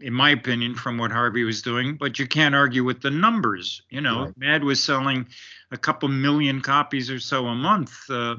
[0.00, 1.96] in my opinion, from what Harvey was doing.
[1.96, 3.82] But you can't argue with the numbers.
[3.90, 4.38] You know, right.
[4.38, 5.26] Mad was selling
[5.70, 8.36] a couple million copies or so a month uh,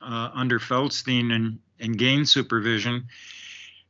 [0.00, 3.08] uh, under Feldstein and and Gaines supervision.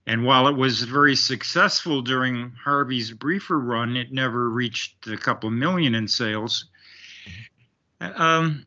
[0.06, 5.50] And while it was very successful during Harvey's briefer run, it never reached a couple
[5.50, 6.66] million in sales.
[8.16, 8.66] Um,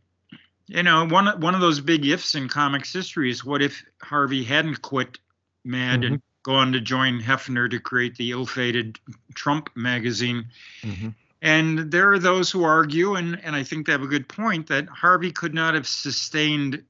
[0.68, 4.44] you know, one one of those big ifs in comics history is what if Harvey
[4.44, 5.20] hadn't quit
[5.64, 6.14] Mad mm-hmm.
[6.14, 9.00] and gone to join Hefner to create the ill-fated
[9.34, 10.46] Trump magazine.
[10.84, 11.10] Mm-hmm.
[11.42, 14.68] And there are those who argue, and, and I think they have a good point,
[14.68, 16.84] that Harvey could not have sustained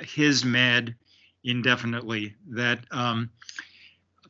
[0.00, 0.94] his Mad
[1.44, 2.34] indefinitely.
[2.48, 3.30] That um,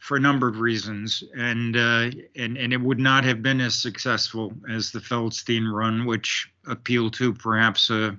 [0.00, 3.74] for a number of reasons, and uh, and and it would not have been as
[3.74, 8.16] successful as the Feldstein run, which appealed to perhaps a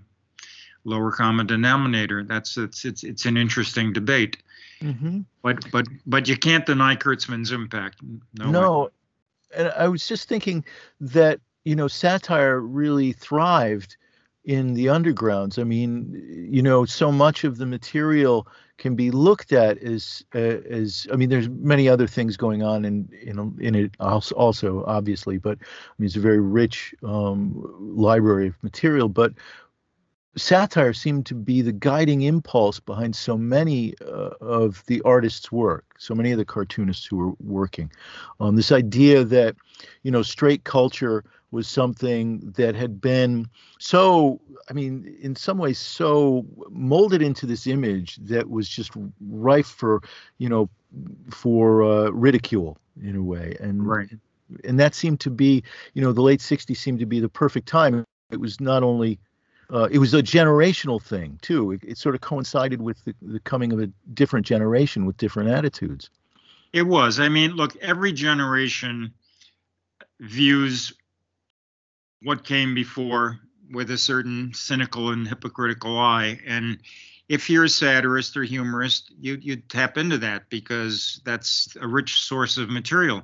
[0.84, 2.24] lower common denominator.
[2.24, 4.38] That's it's it's it's an interesting debate,
[4.82, 5.22] mm-hmm.
[5.42, 7.98] but but but you can't deny Kurtzman's impact.
[8.34, 8.92] No, no
[9.56, 10.66] and I was just thinking
[11.00, 13.98] that you know satire really thrived
[14.46, 15.60] in the undergrounds.
[15.60, 18.48] I mean, you know, so much of the material
[18.78, 22.86] can be looked at as uh, as I mean, there's many other things going on
[22.86, 28.48] in in in it also, obviously, but I mean, it's a very rich um, library
[28.48, 29.10] of material.
[29.10, 29.34] But
[30.38, 35.86] satire seemed to be the guiding impulse behind so many uh, of the artists' work,
[35.98, 37.92] so many of the cartoonists who were working.
[38.40, 39.56] Um, this idea that,
[40.04, 43.48] you know, straight culture was something that had been
[43.80, 48.92] so, I mean, in some ways, so molded into this image that was just
[49.30, 50.02] rife for,
[50.38, 50.70] you know,
[51.32, 53.56] for uh, ridicule in a way.
[53.60, 54.10] And right.
[54.64, 55.64] And that seemed to be,
[55.94, 58.06] you know, the late 60s seemed to be the perfect time.
[58.32, 59.20] It was not only
[59.72, 61.72] uh, it was a generational thing too.
[61.72, 65.50] It, it, sort of coincided with the, the coming of a different generation with different
[65.50, 66.10] attitudes.
[66.74, 67.20] It was.
[67.20, 69.14] I mean, look, every generation
[70.20, 70.94] views
[72.22, 73.40] what came before
[73.72, 76.40] with a certain cynical and hypocritical eye.
[76.46, 76.80] And
[77.30, 82.22] if you're a satirist or humorist, you you tap into that because that's a rich
[82.22, 83.24] source of material.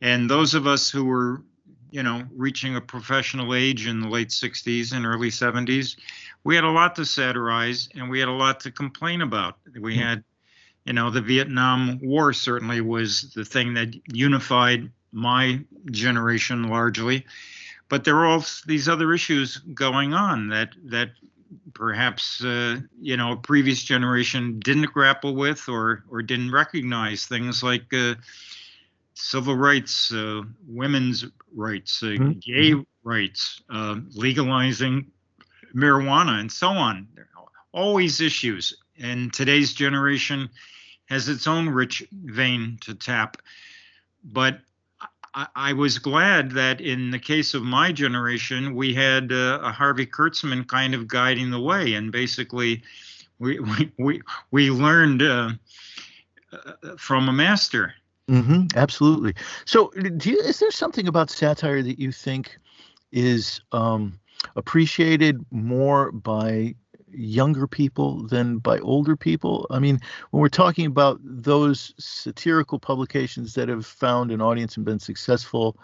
[0.00, 1.42] And those of us who were
[1.90, 5.96] you know, reaching a professional age in the late 60s and early 70s,
[6.44, 9.58] we had a lot to satirize and we had a lot to complain about.
[9.78, 10.02] We hmm.
[10.02, 10.24] had,
[10.84, 15.60] you know, the Vietnam War certainly was the thing that unified my
[15.90, 17.26] generation largely.
[17.88, 21.10] But there were all these other issues going on that that
[21.74, 27.62] perhaps uh, you know a previous generation didn't grapple with or or didn't recognize things
[27.62, 28.14] like uh,
[29.20, 32.32] civil rights, uh, women's rights, uh, mm-hmm.
[32.40, 35.10] gay rights, uh, legalizing
[35.74, 37.06] marijuana, and so on.
[37.72, 38.76] Always issues.
[38.98, 40.48] And today's generation
[41.06, 43.36] has its own rich vein to tap.
[44.24, 44.60] But
[45.34, 49.70] I, I was glad that in the case of my generation, we had uh, a
[49.70, 51.94] Harvey Kurtzman kind of guiding the way.
[51.94, 52.82] And basically,
[53.38, 55.50] we, we, we, we learned uh,
[56.52, 57.94] uh, from a master
[58.30, 59.34] Mm-hmm, absolutely.
[59.64, 62.58] So, do you, is there something about satire that you think
[63.12, 64.20] is um,
[64.54, 66.76] appreciated more by
[67.12, 69.66] younger people than by older people?
[69.70, 69.98] I mean,
[70.30, 75.76] when we're talking about those satirical publications that have found an audience and been successful,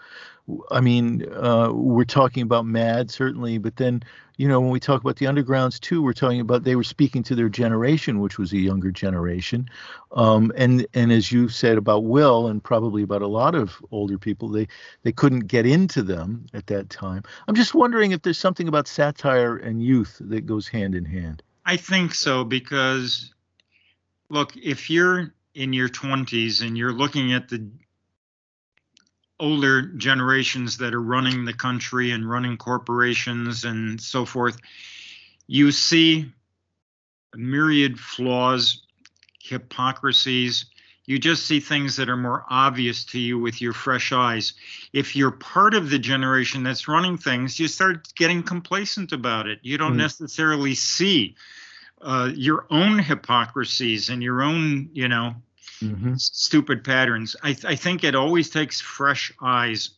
[0.71, 4.01] I mean, uh, we're talking about Mad certainly, but then
[4.37, 7.23] you know when we talk about the undergrounds too, we're talking about they were speaking
[7.23, 9.69] to their generation, which was a younger generation,
[10.13, 14.17] um, and and as you said about Will and probably about a lot of older
[14.17, 14.67] people, they
[15.03, 17.23] they couldn't get into them at that time.
[17.47, 21.43] I'm just wondering if there's something about satire and youth that goes hand in hand.
[21.65, 23.33] I think so because
[24.29, 27.69] look, if you're in your 20s and you're looking at the
[29.39, 34.57] older generations that are running the country and running corporations and so forth,
[35.47, 36.31] you see
[37.35, 38.83] myriad flaws,
[39.41, 40.65] hypocrisies.
[41.05, 44.53] You just see things that are more obvious to you with your fresh eyes.
[44.91, 49.59] If you're part of the generation that's running things, you start getting complacent about it.
[49.61, 49.97] You don't mm.
[49.97, 51.35] necessarily see
[52.01, 55.35] uh, your own hypocrisies and your own, you know,
[55.81, 56.15] mm-hmm.
[56.15, 57.35] stupid patterns.
[57.43, 59.91] I, th- I think it always takes fresh eyes.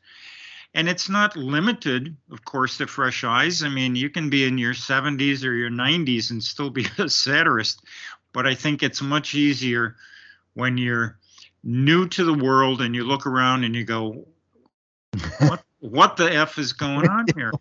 [0.74, 3.64] And it's not limited, of course, to fresh eyes.
[3.64, 7.10] I mean, you can be in your 70s or your 90s and still be a
[7.10, 7.82] satirist.
[8.34, 9.96] But I think it's much easier
[10.54, 11.18] when you're
[11.64, 14.28] new to the world and you look around and you go,
[15.40, 17.52] what, what the F is going on here?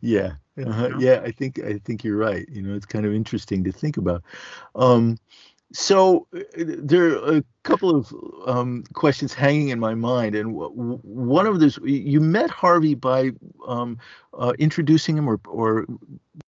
[0.00, 0.32] yeah.
[0.58, 2.44] Uh, yeah, I think I think you're right.
[2.50, 4.24] You know, it's kind of interesting to think about.
[4.74, 5.16] Um,
[5.72, 8.14] so uh, there are a couple of
[8.46, 13.32] um, questions hanging in my mind, and w- one of those you met Harvey by
[13.66, 13.98] um,
[14.38, 15.86] uh, introducing him or, or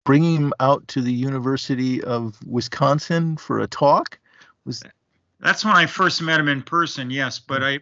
[0.05, 4.19] bringing him out to the University of Wisconsin for a talk.
[4.65, 4.83] Was
[5.41, 7.11] that's when I first met him in person?
[7.11, 7.63] Yes, but.
[7.63, 7.81] I,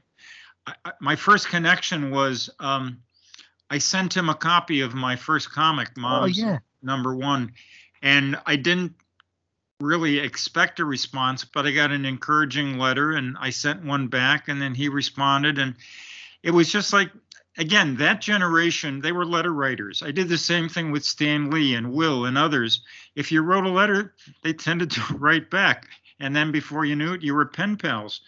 [0.66, 3.02] I my first connection was um,
[3.68, 6.58] I sent him a copy of my first comic, oh, Mom's oh, yeah.
[6.82, 7.52] Number One,
[8.02, 8.94] and I didn't
[9.80, 14.48] really expect a response, but I got an encouraging letter and I sent one back
[14.48, 15.58] and then he responded.
[15.58, 15.74] And
[16.42, 17.10] it was just like,
[17.58, 20.02] again, that generation, they were letter writers.
[20.02, 22.82] I did the same thing with Stan Lee and Will and others.
[23.14, 25.88] If you wrote a letter, they tended to write back.
[26.20, 28.20] And then before you knew it, you were pen pals.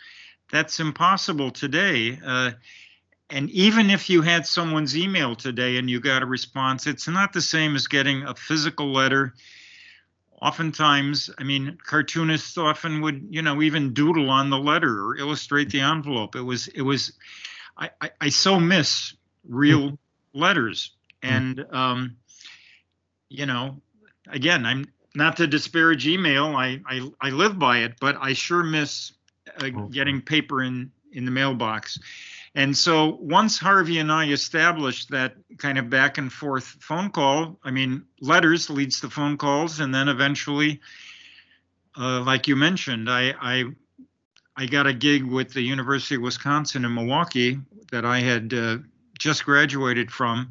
[0.51, 2.19] That's impossible today.
[2.25, 2.53] Uh,
[3.31, 7.33] and even if you had someone's email today and you got a response, it's not
[7.33, 9.35] the same as getting a physical letter
[10.43, 15.71] oftentimes i mean cartoonists often would you know even doodle on the letter or illustrate
[15.71, 16.37] the envelope.
[16.37, 17.13] It was it was
[17.77, 19.15] i i, I so miss
[19.49, 20.41] real mm-hmm.
[20.41, 20.91] letters.
[21.23, 22.17] And um
[23.29, 23.81] you know
[24.29, 26.55] again i'm not to disparage email.
[26.55, 29.13] I i, I live by it but i sure miss
[29.61, 31.99] uh, getting paper in in the mailbox
[32.57, 37.59] And so once Harvey and I established that kind of back and forth phone call,
[37.63, 40.81] I mean, letters leads to phone calls, and then eventually,
[41.99, 43.65] uh, like you mentioned, I, I
[44.57, 47.59] I got a gig with the University of Wisconsin in Milwaukee
[47.93, 48.79] that I had uh,
[49.19, 50.51] just graduated from,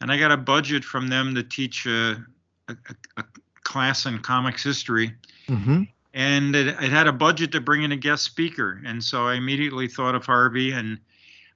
[0.00, 2.16] and I got a budget from them to teach a,
[2.66, 2.76] a,
[3.16, 3.24] a
[3.62, 5.14] class in comics history.
[5.46, 5.84] Mm-hmm.
[6.14, 9.34] And it, it had a budget to bring in a guest speaker, and so I
[9.34, 10.98] immediately thought of Harvey and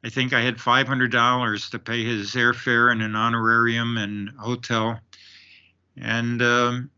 [0.04, 4.98] I think I had $500 to pay his airfare and an honorarium and hotel.
[5.96, 6.90] And um,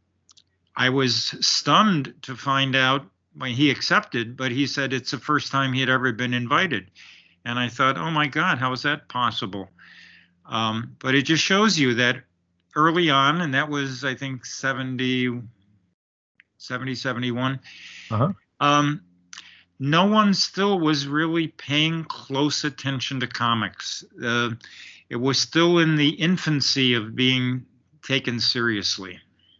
[0.74, 5.52] I was stunned to find out when he accepted, but he said it's the first
[5.52, 6.90] time he had ever been invited.
[7.44, 9.68] And I thought, oh my God, how is that possible?
[10.46, 12.22] Um, but it just shows you that
[12.76, 15.42] early on, and that was, I think, 70,
[16.58, 17.60] 70 71.
[18.10, 18.32] Uh-huh.
[18.60, 19.02] Um,
[19.78, 24.04] no one still was really paying close attention to comics.
[24.22, 24.50] Uh,
[25.10, 27.64] it was still in the infancy of being
[28.02, 29.18] taken seriously.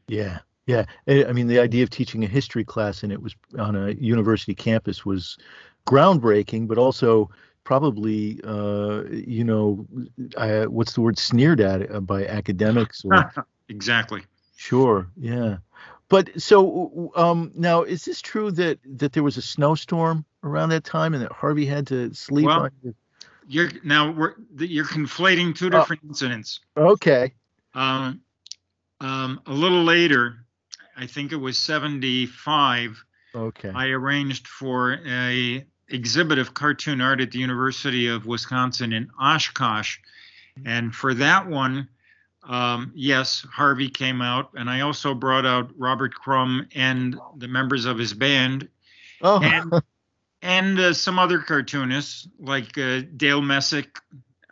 [0.08, 0.84] Yeah, yeah.
[1.08, 4.54] I mean, the idea of teaching a history class and it was on a university
[4.54, 5.36] campus was
[5.86, 7.30] groundbreaking, but also
[7.64, 9.86] probably, uh, you know,
[10.36, 13.04] I, what's the word, sneered at by academics.
[13.04, 13.32] Or,
[13.68, 14.22] exactly.
[14.56, 15.08] Sure.
[15.16, 15.56] Yeah.
[16.14, 20.84] But so um, now, is this true that that there was a snowstorm around that
[20.84, 22.46] time and that Harvey had to sleep?
[22.46, 22.94] Well, on the...
[23.48, 26.08] you're now we're, you're conflating two different oh.
[26.10, 26.60] incidents.
[26.76, 27.34] Okay.
[27.74, 28.20] Um,
[29.00, 30.36] um, a little later,
[30.96, 33.04] I think it was '75.
[33.34, 33.72] Okay.
[33.74, 39.98] I arranged for a exhibit of cartoon art at the University of Wisconsin in Oshkosh,
[40.64, 41.88] and for that one,
[42.46, 47.84] um, yes, Harvey came out, and I also brought out Robert Crumb and the members
[47.84, 48.68] of his band,
[49.22, 49.40] oh.
[49.42, 49.82] and,
[50.42, 53.98] and uh, some other cartoonists like uh, Dale Messick.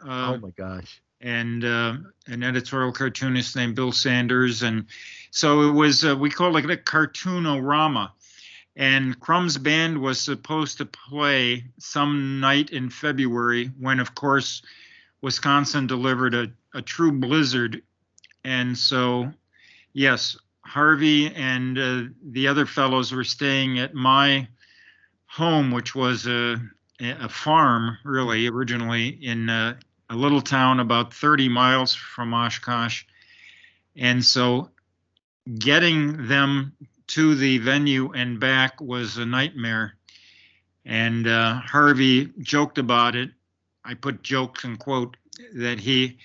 [0.00, 1.00] Uh, oh my gosh!
[1.20, 4.86] And uh, an editorial cartoonist named Bill Sanders, and
[5.30, 6.04] so it was.
[6.04, 8.10] Uh, we called it a cartoonorama.
[8.74, 14.62] And Crumb's band was supposed to play some night in February, when, of course,
[15.22, 17.82] Wisconsin delivered a, a true blizzard.
[18.44, 19.32] And so,
[19.92, 24.48] yes, Harvey and uh, the other fellows were staying at my
[25.26, 26.56] home, which was a,
[27.00, 29.78] a farm, really, originally in a,
[30.10, 33.04] a little town about 30 miles from Oshkosh.
[33.96, 34.70] And so,
[35.58, 36.72] getting them
[37.08, 39.96] to the venue and back was a nightmare.
[40.84, 43.30] And uh, Harvey joked about it
[43.84, 45.16] I put jokes and quote
[45.54, 46.18] that he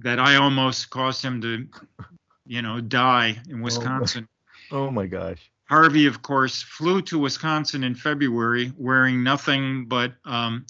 [0.00, 1.66] that I almost caused him to,
[2.46, 4.28] you know, die in Wisconsin.
[4.70, 5.50] Oh, oh my gosh.
[5.64, 10.64] Harvey, of course, flew to Wisconsin in February wearing nothing but um,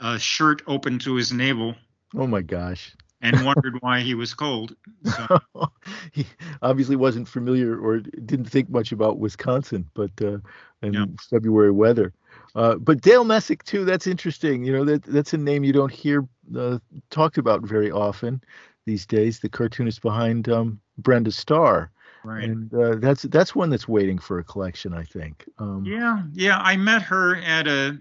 [0.00, 1.74] a shirt open to his navel.
[2.16, 2.92] Oh my gosh.
[3.20, 4.76] And wondered why he was cold.
[5.04, 5.40] So.
[6.12, 6.26] he
[6.62, 10.38] obviously wasn't familiar or didn't think much about Wisconsin, but uh,
[10.82, 11.06] and yeah.
[11.30, 12.12] February weather.
[12.54, 13.84] Uh, but Dale Messick too.
[13.84, 14.64] That's interesting.
[14.64, 16.26] You know that that's a name you don't hear
[16.56, 16.78] uh,
[17.10, 18.42] talked about very often
[18.86, 19.40] these days.
[19.40, 21.90] The cartoonist behind um, Brenda Starr.
[22.24, 22.44] Right.
[22.44, 25.44] And uh, that's that's one that's waiting for a collection, I think.
[25.58, 26.58] Um, yeah, yeah.
[26.58, 28.00] I met her at a,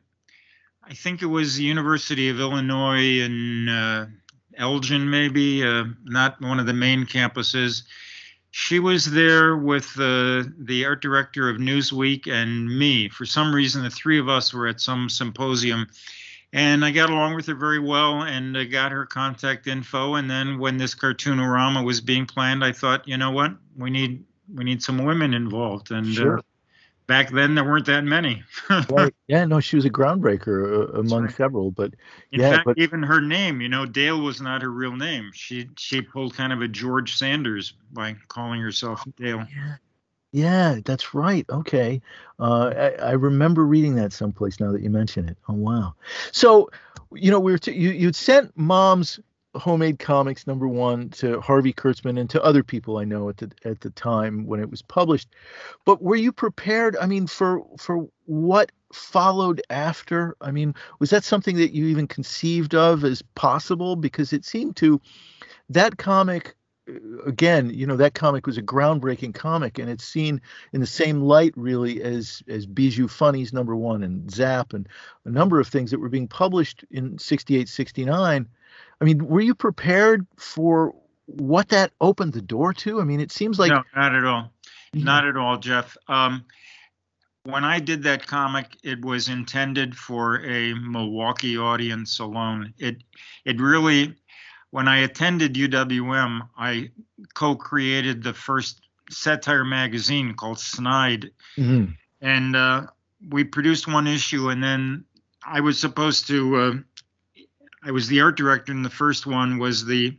[0.81, 4.07] I think it was the University of Illinois in uh,
[4.57, 7.83] Elgin, maybe, uh, not one of the main campuses
[8.55, 13.09] she was there with the the art director of Newsweek and me.
[13.09, 15.87] For some reason, the three of us were at some symposium,
[16.53, 20.13] and I got along with her very well and I got her contact info.
[20.15, 24.23] And then when this cartoonorama was being planned, I thought, you know what, we need
[24.53, 25.89] we need some women involved.
[25.89, 26.37] And uh, sure.
[26.37, 26.41] uh,
[27.07, 28.43] back then there weren't that many.
[28.89, 29.13] right.
[29.27, 31.33] Yeah, no, she was a groundbreaker uh, among right.
[31.33, 31.93] several, but
[32.31, 32.77] in yeah, fact, but...
[32.77, 35.31] even her name, you know, Dale was not her real name.
[35.33, 39.45] She she pulled kind of a George Sanders by calling herself Dale.
[39.55, 39.75] Yeah.
[40.35, 41.45] Yeah, that's right.
[41.47, 42.01] Okay,
[42.39, 44.59] uh, I, I, remember reading that someplace.
[44.59, 45.93] Now that you mention it, oh wow.
[46.31, 46.71] So,
[47.11, 49.19] you know, we were t- you you'd sent mom's
[49.55, 53.51] homemade comics number one to Harvey Kurtzman and to other people I know at the
[53.65, 55.29] at the time when it was published.
[55.85, 56.95] But were you prepared?
[56.97, 60.35] I mean, for for what followed after?
[60.41, 63.95] I mean, was that something that you even conceived of as possible?
[63.95, 65.01] Because it seemed to
[65.69, 66.55] that comic
[66.89, 70.41] uh, again, you know, that comic was a groundbreaking comic, and it's seen
[70.73, 74.89] in the same light, really, as as Bijou Funnies number one and Zap and
[75.25, 78.47] a number of things that were being published in 68, 69
[79.03, 80.95] I mean, were you prepared for
[81.25, 83.01] what that opened the door to?
[83.01, 84.53] I mean, it seems like no, not at all,
[84.93, 85.97] not at all, Geoff.
[86.07, 86.45] Um,
[87.43, 92.73] when I did that comic, it was intended for a Milwaukee audience alone.
[92.77, 93.03] It
[93.43, 94.15] it really
[94.69, 96.89] when I attended UWM, I
[97.33, 101.91] co-created the first satire magazine called Snide, mm-hmm.
[102.21, 102.87] and uh,
[103.29, 105.03] we produced one issue, and then
[105.45, 106.55] I was supposed to.
[106.55, 106.73] Uh,
[107.85, 109.57] I was the art director in the first one.
[109.59, 110.17] Was the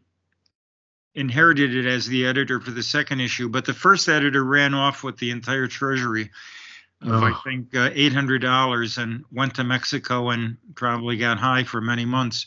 [1.15, 5.05] inherited it as the editor for the second issue, but the first editor ran off
[5.05, 6.31] with the entire treasury
[7.01, 7.25] of oh.
[7.25, 11.81] I think uh, eight hundred dollars and went to Mexico and probably got high for
[11.81, 12.47] many months,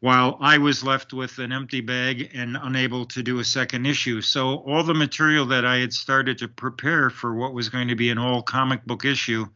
[0.00, 4.20] while I was left with an empty bag and unable to do a second issue.
[4.20, 7.96] So all the material that I had started to prepare for what was going to
[7.96, 9.46] be an all comic book issue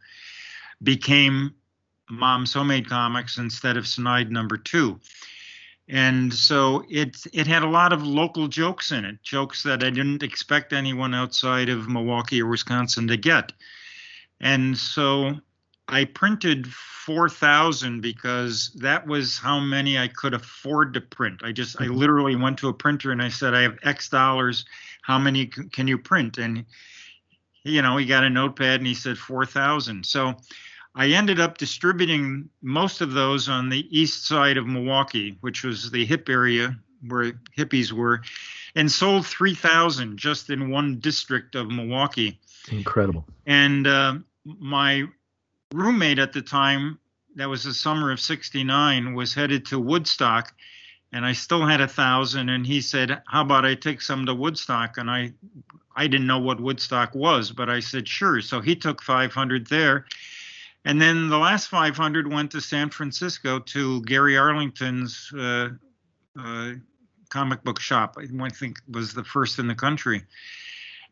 [0.81, 1.55] became
[2.13, 4.99] Mom's Homemade Comics instead of Snide number two.
[5.89, 9.89] And so it it had a lot of local jokes in it, jokes that I
[9.89, 13.51] didn't expect anyone outside of Milwaukee or Wisconsin to get.
[14.39, 15.39] And so
[15.87, 21.41] I printed 4,000 because that was how many I could afford to print.
[21.43, 24.65] I just, I literally went to a printer and I said, I have X dollars.
[25.01, 26.37] How many can you print?
[26.37, 26.65] And,
[27.63, 30.05] you know, he got a notepad and he said 4,000.
[30.05, 30.35] So
[30.95, 35.89] I ended up distributing most of those on the east side of Milwaukee, which was
[35.89, 36.77] the hip area
[37.07, 38.21] where hippies were,
[38.75, 42.39] and sold 3,000 just in one district of Milwaukee.
[42.71, 43.25] Incredible.
[43.45, 44.15] And, uh,
[44.45, 45.03] my
[45.73, 46.99] roommate at the time,
[47.35, 50.53] that was the summer of 69, was headed to Woodstock
[51.13, 52.49] and I still had a thousand.
[52.49, 54.97] And he said, How about I take some to Woodstock?
[54.97, 55.31] And I,
[55.95, 58.41] I didn't know what Woodstock was, but I said, Sure.
[58.41, 60.05] So he took 500 there.
[60.85, 65.69] And then the last 500 went to San Francisco to Gary Arlington's uh,
[66.37, 66.71] uh,
[67.29, 68.17] comic book shop.
[68.19, 70.23] I think was the first in the country.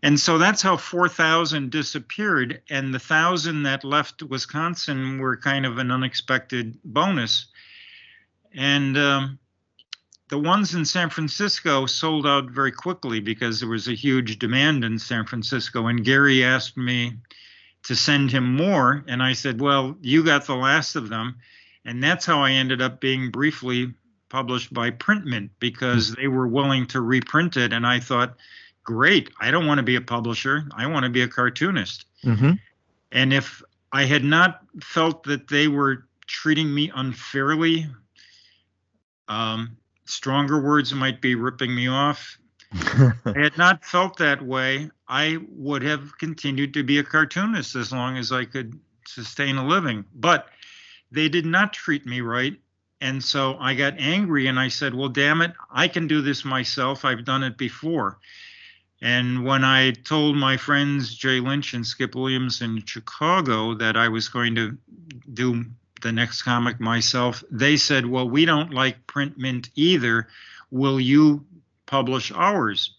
[0.03, 2.61] And so that's how 4,000 disappeared.
[2.69, 7.47] And the thousand that left Wisconsin were kind of an unexpected bonus.
[8.53, 9.39] And um,
[10.29, 14.83] the ones in San Francisco sold out very quickly because there was a huge demand
[14.83, 15.87] in San Francisco.
[15.87, 17.17] And Gary asked me
[17.83, 19.03] to send him more.
[19.07, 21.37] And I said, Well, you got the last of them.
[21.85, 23.93] And that's how I ended up being briefly
[24.29, 26.21] published by Print Mint because hmm.
[26.21, 27.73] they were willing to reprint it.
[27.73, 28.35] And I thought,
[28.83, 29.29] great.
[29.39, 30.63] I don't want to be a publisher.
[30.75, 32.05] I want to be a cartoonist.
[32.23, 32.53] Mm-hmm.
[33.11, 33.61] And if
[33.91, 37.87] I had not felt that they were treating me unfairly,
[39.27, 42.37] um, stronger words might be ripping me off.
[42.73, 47.91] I had not felt that way, I would have continued to be a cartoonist as
[47.91, 50.05] long as I could sustain a living.
[50.15, 50.47] But
[51.11, 52.55] they did not treat me right.
[53.01, 56.45] And so I got angry and I said, Well, damn it, I can do this
[56.45, 57.03] myself.
[57.03, 58.19] I've done it before.
[59.01, 64.09] And when I told my friends Jay Lynch and Skip Williamson in Chicago that I
[64.09, 64.77] was going to
[65.33, 65.65] do
[66.01, 70.27] the next comic myself, they said, Well, we don't like Print Mint either.
[70.69, 71.45] Will you
[71.91, 72.95] publish ours?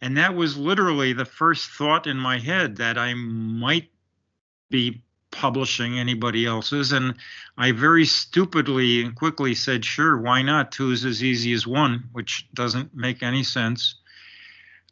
[0.00, 3.90] And that was literally the first thought in my head that I might
[4.70, 6.92] be publishing anybody else's.
[6.92, 7.14] And
[7.58, 10.72] I very stupidly and quickly said, Sure, why not?
[10.72, 13.96] Two is as easy as one, which doesn't make any sense.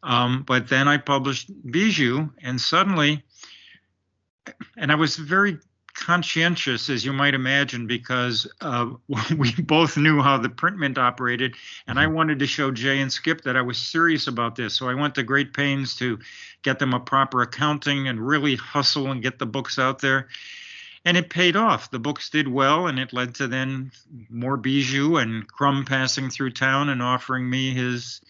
[0.02, 3.24] Um, but then I published Bijou, and suddenly,
[4.76, 5.58] and I was very
[5.94, 8.90] conscientious, as you might imagine, because uh,
[9.38, 11.54] we both knew how the Print Mint operated,
[11.86, 12.14] and I mm-hmm.
[12.14, 14.74] wanted to show Jay and Skip that I was serious about this.
[14.74, 16.18] So I went to great pains to
[16.62, 20.28] get them a proper accounting and really hustle and get the books out there.
[21.06, 21.90] And it paid off.
[21.90, 23.92] The books did well, and it led to then
[24.30, 28.22] more Bijou and Crumb passing through town and offering me his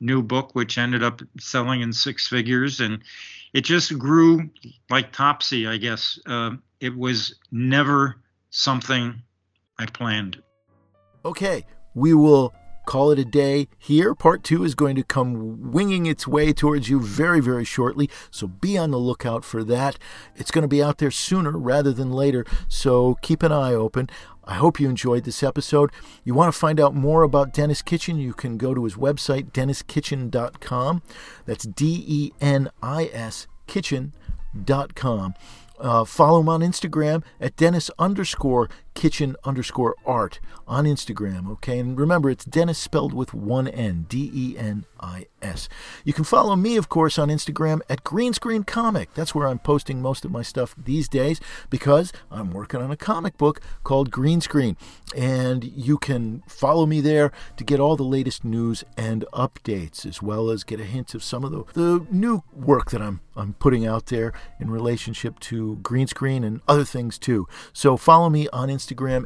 [0.00, 2.80] new book, which ended up selling in six figures.
[2.80, 3.02] And
[3.52, 4.50] it just grew
[4.88, 6.20] like Topsy, I guess.
[6.24, 8.16] Uh, it was never
[8.50, 9.22] something
[9.78, 10.42] I planned.
[11.24, 12.54] Okay, we will
[12.86, 14.14] call it a day here.
[14.14, 18.10] Part two is going to come winging its way towards you very, very shortly.
[18.30, 19.98] So be on the lookout for that.
[20.34, 22.44] It's going to be out there sooner rather than later.
[22.68, 24.10] So keep an eye open.
[24.42, 25.92] I hope you enjoyed this episode.
[26.24, 29.52] You want to find out more about Denis Kitchen, you can go to his website,
[29.52, 31.02] deniskitchen.com.
[31.46, 35.34] That's D E N I S kitchen.com.
[35.80, 41.78] Uh, follow him on Instagram at Denis underscore kitchen underscore art on Instagram, okay?
[41.78, 45.68] And remember, it's Denis spelled with one N, D E N I S.
[46.04, 49.14] You can follow me, of course, on Instagram at Green Screen Comic.
[49.14, 51.40] That's where I'm posting most of my stuff these days
[51.70, 54.76] because I'm working on a comic book called Green Screen.
[55.16, 60.22] And you can follow me there to get all the latest news and updates, as
[60.22, 63.54] well as get a hint of some of the, the new work that I'm, I'm
[63.54, 67.48] putting out there in relationship to green screen and other things too.
[67.72, 68.79] So follow me on Instagram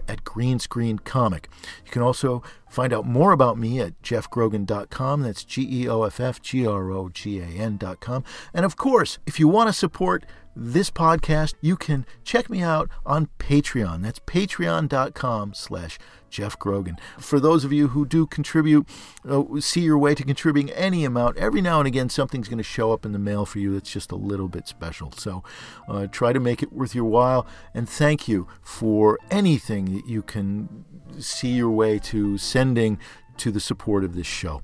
[0.08, 1.48] at Green Screen Comic.
[1.84, 2.42] You can also
[2.74, 5.22] Find out more about me at geoffgrogan.com.
[5.22, 8.24] That's G E O F F G R O G A N.com.
[8.52, 10.26] And of course, if you want to support
[10.56, 14.02] this podcast, you can check me out on Patreon.
[14.02, 15.98] That's patreon.com slash
[16.30, 16.96] Geoff Grogan.
[17.18, 18.88] For those of you who do contribute,
[19.28, 21.36] uh, see your way to contributing any amount.
[21.38, 23.90] Every now and again, something's going to show up in the mail for you that's
[23.90, 25.12] just a little bit special.
[25.12, 25.44] So
[25.88, 27.46] uh, try to make it worth your while.
[27.72, 30.84] And thank you for anything that you can
[31.18, 32.98] see your way to sending
[33.36, 34.62] to the support of this show.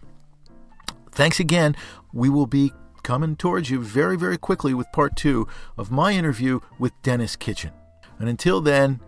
[1.13, 1.77] Thanks again.
[2.13, 5.47] We will be coming towards you very, very quickly with part two
[5.77, 7.73] of my interview with Denis Kitchen.
[8.19, 9.01] And until then,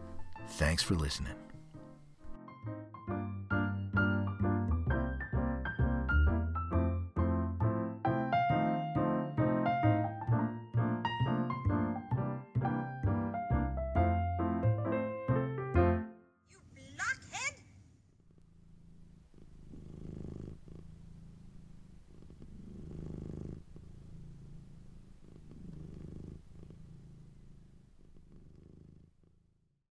[0.49, 1.42] thanks for listening.